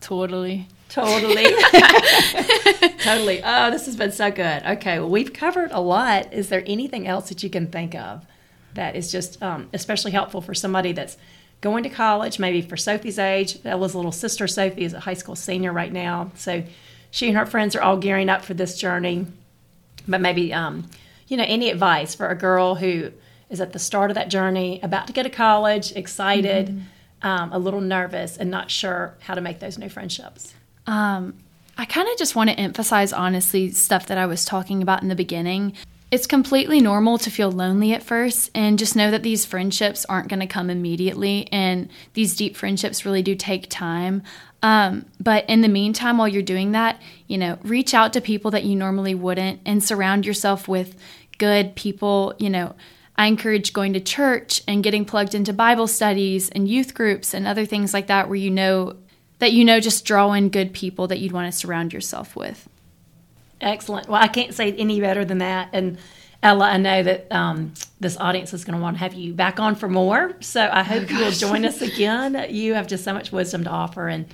Totally. 0.00 0.68
Totally. 0.88 1.44
totally. 3.00 3.42
Oh, 3.42 3.70
this 3.70 3.86
has 3.86 3.96
been 3.96 4.12
so 4.12 4.30
good. 4.30 4.62
Okay, 4.64 4.98
well, 4.98 5.08
we've 5.08 5.32
covered 5.32 5.70
a 5.72 5.80
lot. 5.80 6.32
Is 6.32 6.48
there 6.48 6.62
anything 6.66 7.06
else 7.06 7.28
that 7.30 7.42
you 7.42 7.50
can 7.50 7.66
think 7.66 7.94
of 7.94 8.24
that 8.74 8.96
is 8.96 9.10
just 9.10 9.42
um, 9.42 9.68
especially 9.72 10.12
helpful 10.12 10.40
for 10.40 10.54
somebody 10.54 10.92
that's 10.92 11.16
going 11.60 11.82
to 11.82 11.90
college, 11.90 12.38
maybe 12.38 12.62
for 12.62 12.76
Sophie's 12.76 13.18
age? 13.18 13.58
Ella's 13.64 13.94
little 13.94 14.12
sister, 14.12 14.46
Sophie, 14.46 14.84
is 14.84 14.92
a 14.92 15.00
high 15.00 15.14
school 15.14 15.34
senior 15.34 15.72
right 15.72 15.92
now. 15.92 16.30
So 16.36 16.64
she 17.10 17.28
and 17.28 17.36
her 17.36 17.46
friends 17.46 17.74
are 17.74 17.82
all 17.82 17.96
gearing 17.96 18.28
up 18.28 18.44
for 18.44 18.54
this 18.54 18.78
journey. 18.78 19.26
But 20.06 20.20
maybe, 20.20 20.54
um, 20.54 20.88
you 21.26 21.36
know, 21.36 21.44
any 21.46 21.70
advice 21.70 22.14
for 22.14 22.28
a 22.28 22.34
girl 22.34 22.76
who 22.76 23.10
is 23.50 23.60
at 23.60 23.72
the 23.72 23.78
start 23.78 24.10
of 24.10 24.14
that 24.14 24.28
journey, 24.28 24.80
about 24.82 25.06
to 25.06 25.12
go 25.12 25.22
to 25.22 25.30
college, 25.30 25.92
excited, 25.92 26.68
mm-hmm. 26.68 27.26
um, 27.26 27.52
a 27.52 27.58
little 27.58 27.80
nervous, 27.80 28.36
and 28.36 28.50
not 28.50 28.70
sure 28.70 29.14
how 29.20 29.34
to 29.34 29.40
make 29.40 29.58
those 29.58 29.78
new 29.78 29.88
friendships? 29.88 30.54
Um, 30.86 31.34
I 31.76 31.84
kind 31.84 32.08
of 32.08 32.18
just 32.18 32.34
want 32.34 32.50
to 32.50 32.58
emphasize, 32.58 33.12
honestly, 33.12 33.70
stuff 33.70 34.06
that 34.06 34.18
I 34.18 34.26
was 34.26 34.44
talking 34.44 34.82
about 34.82 35.02
in 35.02 35.08
the 35.08 35.14
beginning. 35.14 35.74
It's 36.10 36.26
completely 36.26 36.80
normal 36.80 37.18
to 37.18 37.30
feel 37.30 37.52
lonely 37.52 37.92
at 37.92 38.02
first, 38.02 38.50
and 38.54 38.78
just 38.78 38.96
know 38.96 39.10
that 39.10 39.22
these 39.22 39.44
friendships 39.44 40.04
aren't 40.06 40.28
going 40.28 40.40
to 40.40 40.46
come 40.46 40.70
immediately, 40.70 41.48
and 41.52 41.88
these 42.14 42.34
deep 42.34 42.56
friendships 42.56 43.04
really 43.04 43.22
do 43.22 43.34
take 43.34 43.68
time. 43.68 44.22
Um, 44.62 45.04
but 45.20 45.48
in 45.48 45.60
the 45.60 45.68
meantime, 45.68 46.18
while 46.18 46.26
you're 46.26 46.42
doing 46.42 46.72
that, 46.72 47.00
you 47.26 47.38
know, 47.38 47.58
reach 47.62 47.94
out 47.94 48.12
to 48.14 48.20
people 48.20 48.50
that 48.50 48.64
you 48.64 48.74
normally 48.74 49.14
wouldn't 49.14 49.60
and 49.64 49.84
surround 49.84 50.26
yourself 50.26 50.66
with 50.66 50.96
good 51.36 51.76
people. 51.76 52.34
You 52.38 52.50
know, 52.50 52.74
I 53.18 53.26
encourage 53.26 53.72
going 53.72 53.92
to 53.94 54.00
church 54.00 54.62
and 54.68 54.82
getting 54.82 55.04
plugged 55.04 55.34
into 55.34 55.52
Bible 55.52 55.88
studies 55.88 56.48
and 56.50 56.68
youth 56.68 56.94
groups 56.94 57.34
and 57.34 57.48
other 57.48 57.66
things 57.66 57.92
like 57.92 58.06
that 58.06 58.28
where 58.28 58.36
you 58.36 58.50
know 58.50 58.94
that 59.40 59.52
you 59.52 59.64
know 59.64 59.80
just 59.80 60.04
draw 60.04 60.32
in 60.32 60.48
good 60.50 60.72
people 60.72 61.08
that 61.08 61.18
you'd 61.18 61.32
want 61.32 61.52
to 61.52 61.58
surround 61.58 61.92
yourself 61.92 62.36
with. 62.36 62.68
Excellent. 63.60 64.08
Well, 64.08 64.22
I 64.22 64.28
can't 64.28 64.54
say 64.54 64.72
any 64.72 65.00
better 65.00 65.24
than 65.24 65.38
that. 65.38 65.68
And 65.72 65.98
Ella, 66.44 66.66
I 66.66 66.76
know 66.76 67.02
that 67.02 67.30
um, 67.32 67.74
this 67.98 68.16
audience 68.18 68.54
is 68.54 68.64
going 68.64 68.78
to 68.78 68.82
want 68.82 68.96
to 68.96 69.00
have 69.00 69.14
you 69.14 69.34
back 69.34 69.58
on 69.58 69.74
for 69.74 69.88
more. 69.88 70.36
So 70.38 70.70
I 70.72 70.84
hope 70.84 71.08
oh, 71.10 71.12
you 71.12 71.24
will 71.24 71.32
join 71.32 71.64
us 71.64 71.82
again. 71.82 72.46
You 72.50 72.74
have 72.74 72.86
just 72.86 73.02
so 73.02 73.12
much 73.12 73.32
wisdom 73.32 73.64
to 73.64 73.70
offer. 73.70 74.06
And 74.06 74.26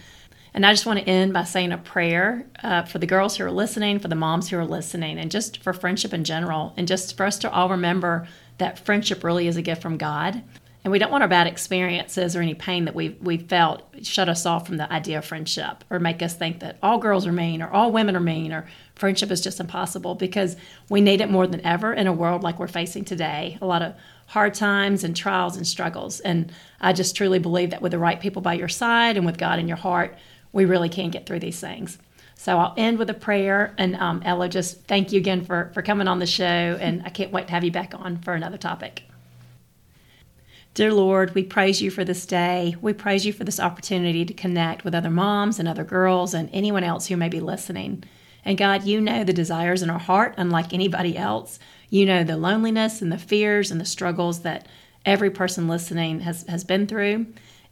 and 0.53 0.64
I 0.64 0.73
just 0.73 0.87
want 0.87 1.01
to 1.01 1.09
end 1.09 1.33
by 1.33 1.42
saying 1.42 1.73
a 1.73 1.79
prayer 1.79 2.47
uh, 2.62 2.83
for 2.83 2.99
the 2.99 3.07
girls 3.07 3.37
who 3.37 3.44
are 3.44 3.51
listening, 3.51 3.99
for 3.99 4.07
the 4.07 4.14
moms 4.14 4.49
who 4.49 4.57
are 4.57 4.64
listening, 4.64 5.18
and 5.18 5.29
just 5.29 5.61
for 5.61 5.73
friendship 5.73 6.14
in 6.14 6.23
general, 6.23 6.73
and 6.77 6.87
just 6.87 7.16
for 7.16 7.27
us 7.27 7.38
to 7.38 7.51
all 7.51 7.68
remember 7.68 8.29
that 8.59 8.79
friendship 8.79 9.25
really 9.25 9.49
is 9.49 9.57
a 9.57 9.62
gift 9.62 9.83
from 9.83 9.97
God 9.97 10.43
and 10.85 10.93
we 10.93 10.99
don't 10.99 11.11
want 11.11 11.23
our 11.23 11.29
bad 11.29 11.47
experiences 11.47 12.37
or 12.37 12.43
any 12.43 12.53
pain 12.53 12.85
that 12.85 12.95
we've, 12.95 13.17
we've 13.23 13.49
felt 13.49 13.83
shut 14.03 14.29
us 14.29 14.45
off 14.45 14.67
from 14.67 14.77
the 14.77 14.93
idea 14.93 15.17
of 15.17 15.25
friendship 15.25 15.83
or 15.88 15.99
make 15.99 16.21
us 16.21 16.35
think 16.35 16.61
that 16.61 16.77
all 16.83 16.99
girls 16.99 17.27
are 17.27 17.33
mean 17.33 17.62
or 17.62 17.71
all 17.71 17.90
women 17.90 18.14
are 18.14 18.21
mean 18.21 18.53
or 18.53 18.67
friendship 18.95 19.31
is 19.31 19.40
just 19.40 19.61
impossible 19.61 20.14
because 20.14 20.57
we 20.90 21.01
need 21.01 21.23
it 21.23 21.31
more 21.31 21.47
than 21.47 21.64
ever 21.64 21.95
in 21.95 22.07
a 22.07 22.12
world 22.12 22.43
like 22.43 22.59
we're 22.59 22.69
facing 22.69 23.03
today. 23.03 23.57
A 23.62 23.67
lot 23.67 23.81
of 23.81 23.95
hard 24.27 24.53
times 24.53 25.05
and 25.05 25.17
trials 25.17 25.57
and 25.57 25.67
struggles. 25.67 26.21
And 26.21 26.53
I 26.83 26.93
just 26.93 27.17
truly 27.17 27.38
believe 27.38 27.71
that 27.71 27.81
with 27.81 27.93
the 27.93 27.99
right 27.99 28.21
people 28.21 28.43
by 28.43 28.55
your 28.55 28.69
side 28.69 29.17
and 29.17 29.25
with 29.25 29.38
God 29.38 29.59
in 29.59 29.69
your 29.69 29.79
heart, 29.79 30.19
we 30.53 30.67
really 30.67 30.90
can 30.90 31.09
get 31.09 31.25
through 31.25 31.40
these 31.40 31.61
things. 31.61 31.97
So 32.45 32.59
I'll 32.59 32.75
end 32.77 32.99
with 32.99 33.09
a 33.09 33.15
prayer. 33.15 33.75
And 33.79 33.97
um, 33.97 34.21
Ella, 34.23 34.51
just 34.51 34.83
thank 34.83 35.13
you 35.13 35.19
again 35.19 35.47
for, 35.47 35.71
for 35.73 35.81
coming 35.81 36.07
on 36.07 36.19
the 36.19 36.27
show. 36.27 36.45
And 36.45 37.01
I 37.03 37.09
can't 37.09 37.33
wait 37.33 37.47
to 37.47 37.55
have 37.55 37.65
you 37.65 37.71
back 37.71 37.95
on 37.97 38.19
for 38.19 38.35
another 38.35 38.59
topic. 38.59 39.05
Dear 40.75 40.93
Lord, 40.93 41.35
we 41.35 41.43
praise 41.43 41.81
you 41.81 41.91
for 41.91 42.05
this 42.05 42.27
day. 42.27 42.77
We 42.83 42.93
praise 42.93 43.25
you 43.25 43.33
for 43.33 43.45
this 43.45 43.59
opportunity 43.59 44.27
to 44.27 44.35
connect 44.35 44.85
with 44.85 44.95
other 44.95 45.09
moms 45.09 45.59
and 45.59 45.67
other 45.67 45.85
girls 45.85 46.35
and 46.35 46.51
anyone 46.53 46.85
else 46.85 47.07
who 47.07 47.17
may 47.17 47.31
be 47.31 47.41
listening. 47.41 48.05
And 48.45 48.59
God, 48.59 48.85
you 48.85 49.01
know 49.01 49.25
the 49.25 49.33
desires 49.33 49.81
in 49.81 49.89
our 49.89 49.99
heart, 49.99 50.35
unlike 50.37 50.75
anybody 50.75 51.17
else. 51.17 51.59
You 51.89 52.05
know 52.05 52.25
the 52.25 52.37
loneliness 52.37 53.01
and 53.01 53.11
the 53.11 53.17
fears 53.17 53.71
and 53.71 53.81
the 53.81 53.87
struggles 53.87 54.43
that 54.43 54.69
every 55.07 55.31
person 55.31 55.67
listening 55.67 56.21
has, 56.21 56.45
has 56.47 56.63
been 56.63 56.87
through. 56.87 57.25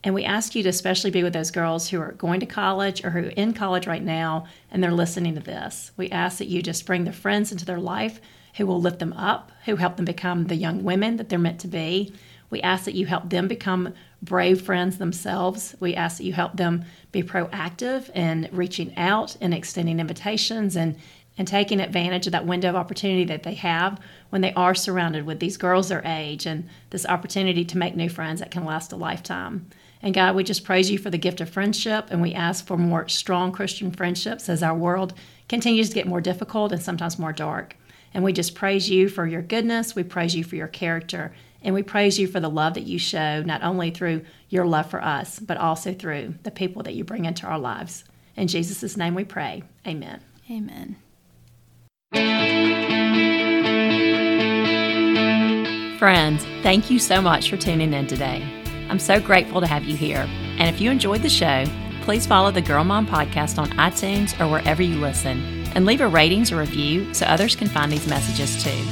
And 0.04 0.14
we 0.14 0.24
ask 0.24 0.54
you 0.54 0.62
to 0.64 0.68
especially 0.68 1.10
be 1.10 1.22
with 1.22 1.32
those 1.32 1.52
girls 1.52 1.88
who 1.88 2.00
are 2.00 2.12
going 2.12 2.40
to 2.40 2.46
college 2.46 3.04
or 3.04 3.10
who 3.10 3.26
are 3.26 3.30
in 3.30 3.52
college 3.52 3.86
right 3.86 4.02
now 4.02 4.46
and 4.70 4.82
they're 4.82 4.92
listening 4.92 5.34
to 5.36 5.40
this. 5.40 5.92
We 5.96 6.10
ask 6.10 6.38
that 6.38 6.48
you 6.48 6.60
just 6.60 6.86
bring 6.86 7.04
the 7.04 7.12
friends 7.12 7.52
into 7.52 7.64
their 7.64 7.78
life 7.78 8.20
who 8.56 8.66
will 8.66 8.80
lift 8.80 8.98
them 8.98 9.12
up, 9.12 9.52
who 9.64 9.76
help 9.76 9.96
them 9.96 10.04
become 10.04 10.46
the 10.46 10.56
young 10.56 10.82
women 10.82 11.16
that 11.16 11.28
they're 11.28 11.38
meant 11.38 11.60
to 11.60 11.68
be 11.68 12.12
we 12.52 12.60
ask 12.60 12.84
that 12.84 12.94
you 12.94 13.06
help 13.06 13.30
them 13.30 13.48
become 13.48 13.94
brave 14.20 14.60
friends 14.60 14.98
themselves. 14.98 15.74
We 15.80 15.94
ask 15.94 16.18
that 16.18 16.24
you 16.24 16.34
help 16.34 16.58
them 16.58 16.84
be 17.10 17.22
proactive 17.22 18.14
in 18.14 18.50
reaching 18.52 18.94
out 18.98 19.38
and 19.40 19.54
extending 19.54 19.98
invitations 19.98 20.76
and, 20.76 20.96
and 21.38 21.48
taking 21.48 21.80
advantage 21.80 22.26
of 22.26 22.32
that 22.32 22.46
window 22.46 22.68
of 22.68 22.76
opportunity 22.76 23.24
that 23.24 23.42
they 23.42 23.54
have 23.54 23.98
when 24.28 24.42
they 24.42 24.52
are 24.52 24.74
surrounded 24.74 25.24
with 25.24 25.40
these 25.40 25.56
girls 25.56 25.88
their 25.88 26.02
age 26.04 26.44
and 26.44 26.68
this 26.90 27.06
opportunity 27.06 27.64
to 27.64 27.78
make 27.78 27.96
new 27.96 28.10
friends 28.10 28.40
that 28.40 28.50
can 28.50 28.66
last 28.66 28.92
a 28.92 28.96
lifetime. 28.96 29.66
And 30.02 30.14
God, 30.14 30.34
we 30.34 30.42
just 30.42 30.64
praise 30.64 30.90
you 30.90 30.98
for 30.98 31.10
the 31.10 31.18
gift 31.18 31.40
of 31.40 31.48
friendship 31.48 32.08
and 32.10 32.20
we 32.20 32.34
ask 32.34 32.66
for 32.66 32.76
more 32.76 33.08
strong 33.08 33.52
Christian 33.52 33.92
friendships 33.92 34.48
as 34.48 34.62
our 34.62 34.74
world 34.74 35.14
continues 35.48 35.88
to 35.90 35.94
get 35.94 36.08
more 36.08 36.20
difficult 36.20 36.72
and 36.72 36.82
sometimes 36.82 37.18
more 37.18 37.32
dark. 37.32 37.76
And 38.12 38.24
we 38.24 38.32
just 38.32 38.54
praise 38.54 38.90
you 38.90 39.08
for 39.08 39.26
your 39.26 39.42
goodness. 39.42 39.94
We 39.94 40.02
praise 40.02 40.34
you 40.34 40.44
for 40.44 40.56
your 40.56 40.68
character. 40.68 41.32
And 41.62 41.74
we 41.74 41.82
praise 41.82 42.18
you 42.18 42.26
for 42.26 42.40
the 42.40 42.50
love 42.50 42.74
that 42.74 42.82
you 42.82 42.98
show, 42.98 43.42
not 43.42 43.62
only 43.62 43.90
through 43.90 44.24
your 44.48 44.66
love 44.66 44.90
for 44.90 45.02
us, 45.02 45.38
but 45.38 45.56
also 45.56 45.94
through 45.94 46.34
the 46.42 46.50
people 46.50 46.82
that 46.82 46.94
you 46.94 47.04
bring 47.04 47.24
into 47.24 47.46
our 47.46 47.58
lives. 47.58 48.04
In 48.36 48.48
Jesus' 48.48 48.96
name 48.96 49.14
we 49.14 49.24
pray. 49.24 49.62
Amen. 49.86 50.20
Amen. 50.50 50.96
Friends, 55.98 56.44
thank 56.62 56.90
you 56.90 56.98
so 56.98 57.22
much 57.22 57.48
for 57.48 57.56
tuning 57.56 57.92
in 57.92 58.08
today. 58.08 58.61
I'm 58.92 58.98
so 58.98 59.18
grateful 59.18 59.62
to 59.62 59.66
have 59.66 59.84
you 59.84 59.96
here. 59.96 60.28
And 60.58 60.68
if 60.68 60.78
you 60.78 60.90
enjoyed 60.90 61.22
the 61.22 61.30
show, 61.30 61.64
please 62.02 62.26
follow 62.26 62.50
the 62.50 62.60
Girl 62.60 62.84
Mom 62.84 63.06
podcast 63.06 63.56
on 63.56 63.70
iTunes 63.70 64.38
or 64.38 64.50
wherever 64.50 64.82
you 64.82 64.96
listen 64.96 65.66
and 65.74 65.86
leave 65.86 66.02
a 66.02 66.06
ratings 66.06 66.52
or 66.52 66.58
review 66.58 67.14
so 67.14 67.24
others 67.24 67.56
can 67.56 67.68
find 67.68 67.90
these 67.90 68.06
messages 68.06 68.62
too. 68.62 68.84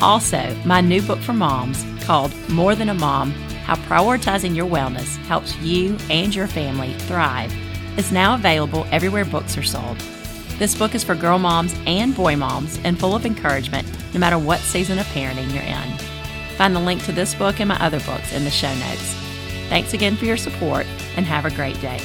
Also, 0.00 0.54
my 0.64 0.80
new 0.80 1.02
book 1.02 1.18
for 1.18 1.32
moms 1.32 1.84
called 2.04 2.32
More 2.48 2.76
Than 2.76 2.88
a 2.88 2.94
Mom 2.94 3.32
How 3.64 3.74
Prioritizing 3.74 4.54
Your 4.54 4.70
Wellness 4.70 5.16
Helps 5.24 5.56
You 5.56 5.98
and 6.08 6.32
Your 6.32 6.46
Family 6.46 6.94
Thrive 6.94 7.52
is 7.98 8.12
now 8.12 8.36
available 8.36 8.86
everywhere 8.92 9.24
books 9.24 9.58
are 9.58 9.64
sold. 9.64 9.98
This 10.60 10.78
book 10.78 10.94
is 10.94 11.02
for 11.02 11.16
girl 11.16 11.40
moms 11.40 11.74
and 11.84 12.14
boy 12.14 12.36
moms 12.36 12.78
and 12.84 12.96
full 12.96 13.16
of 13.16 13.26
encouragement 13.26 13.88
no 14.14 14.20
matter 14.20 14.38
what 14.38 14.60
season 14.60 15.00
of 15.00 15.06
parenting 15.06 15.52
you're 15.52 15.64
in. 15.64 15.95
Find 16.56 16.74
the 16.74 16.80
link 16.80 17.04
to 17.04 17.12
this 17.12 17.34
book 17.34 17.60
and 17.60 17.68
my 17.68 17.76
other 17.84 18.00
books 18.00 18.32
in 18.32 18.44
the 18.44 18.50
show 18.50 18.74
notes. 18.74 19.14
Thanks 19.68 19.94
again 19.94 20.16
for 20.16 20.24
your 20.24 20.36
support 20.36 20.86
and 21.16 21.26
have 21.26 21.44
a 21.44 21.50
great 21.50 21.80
day. 21.80 22.00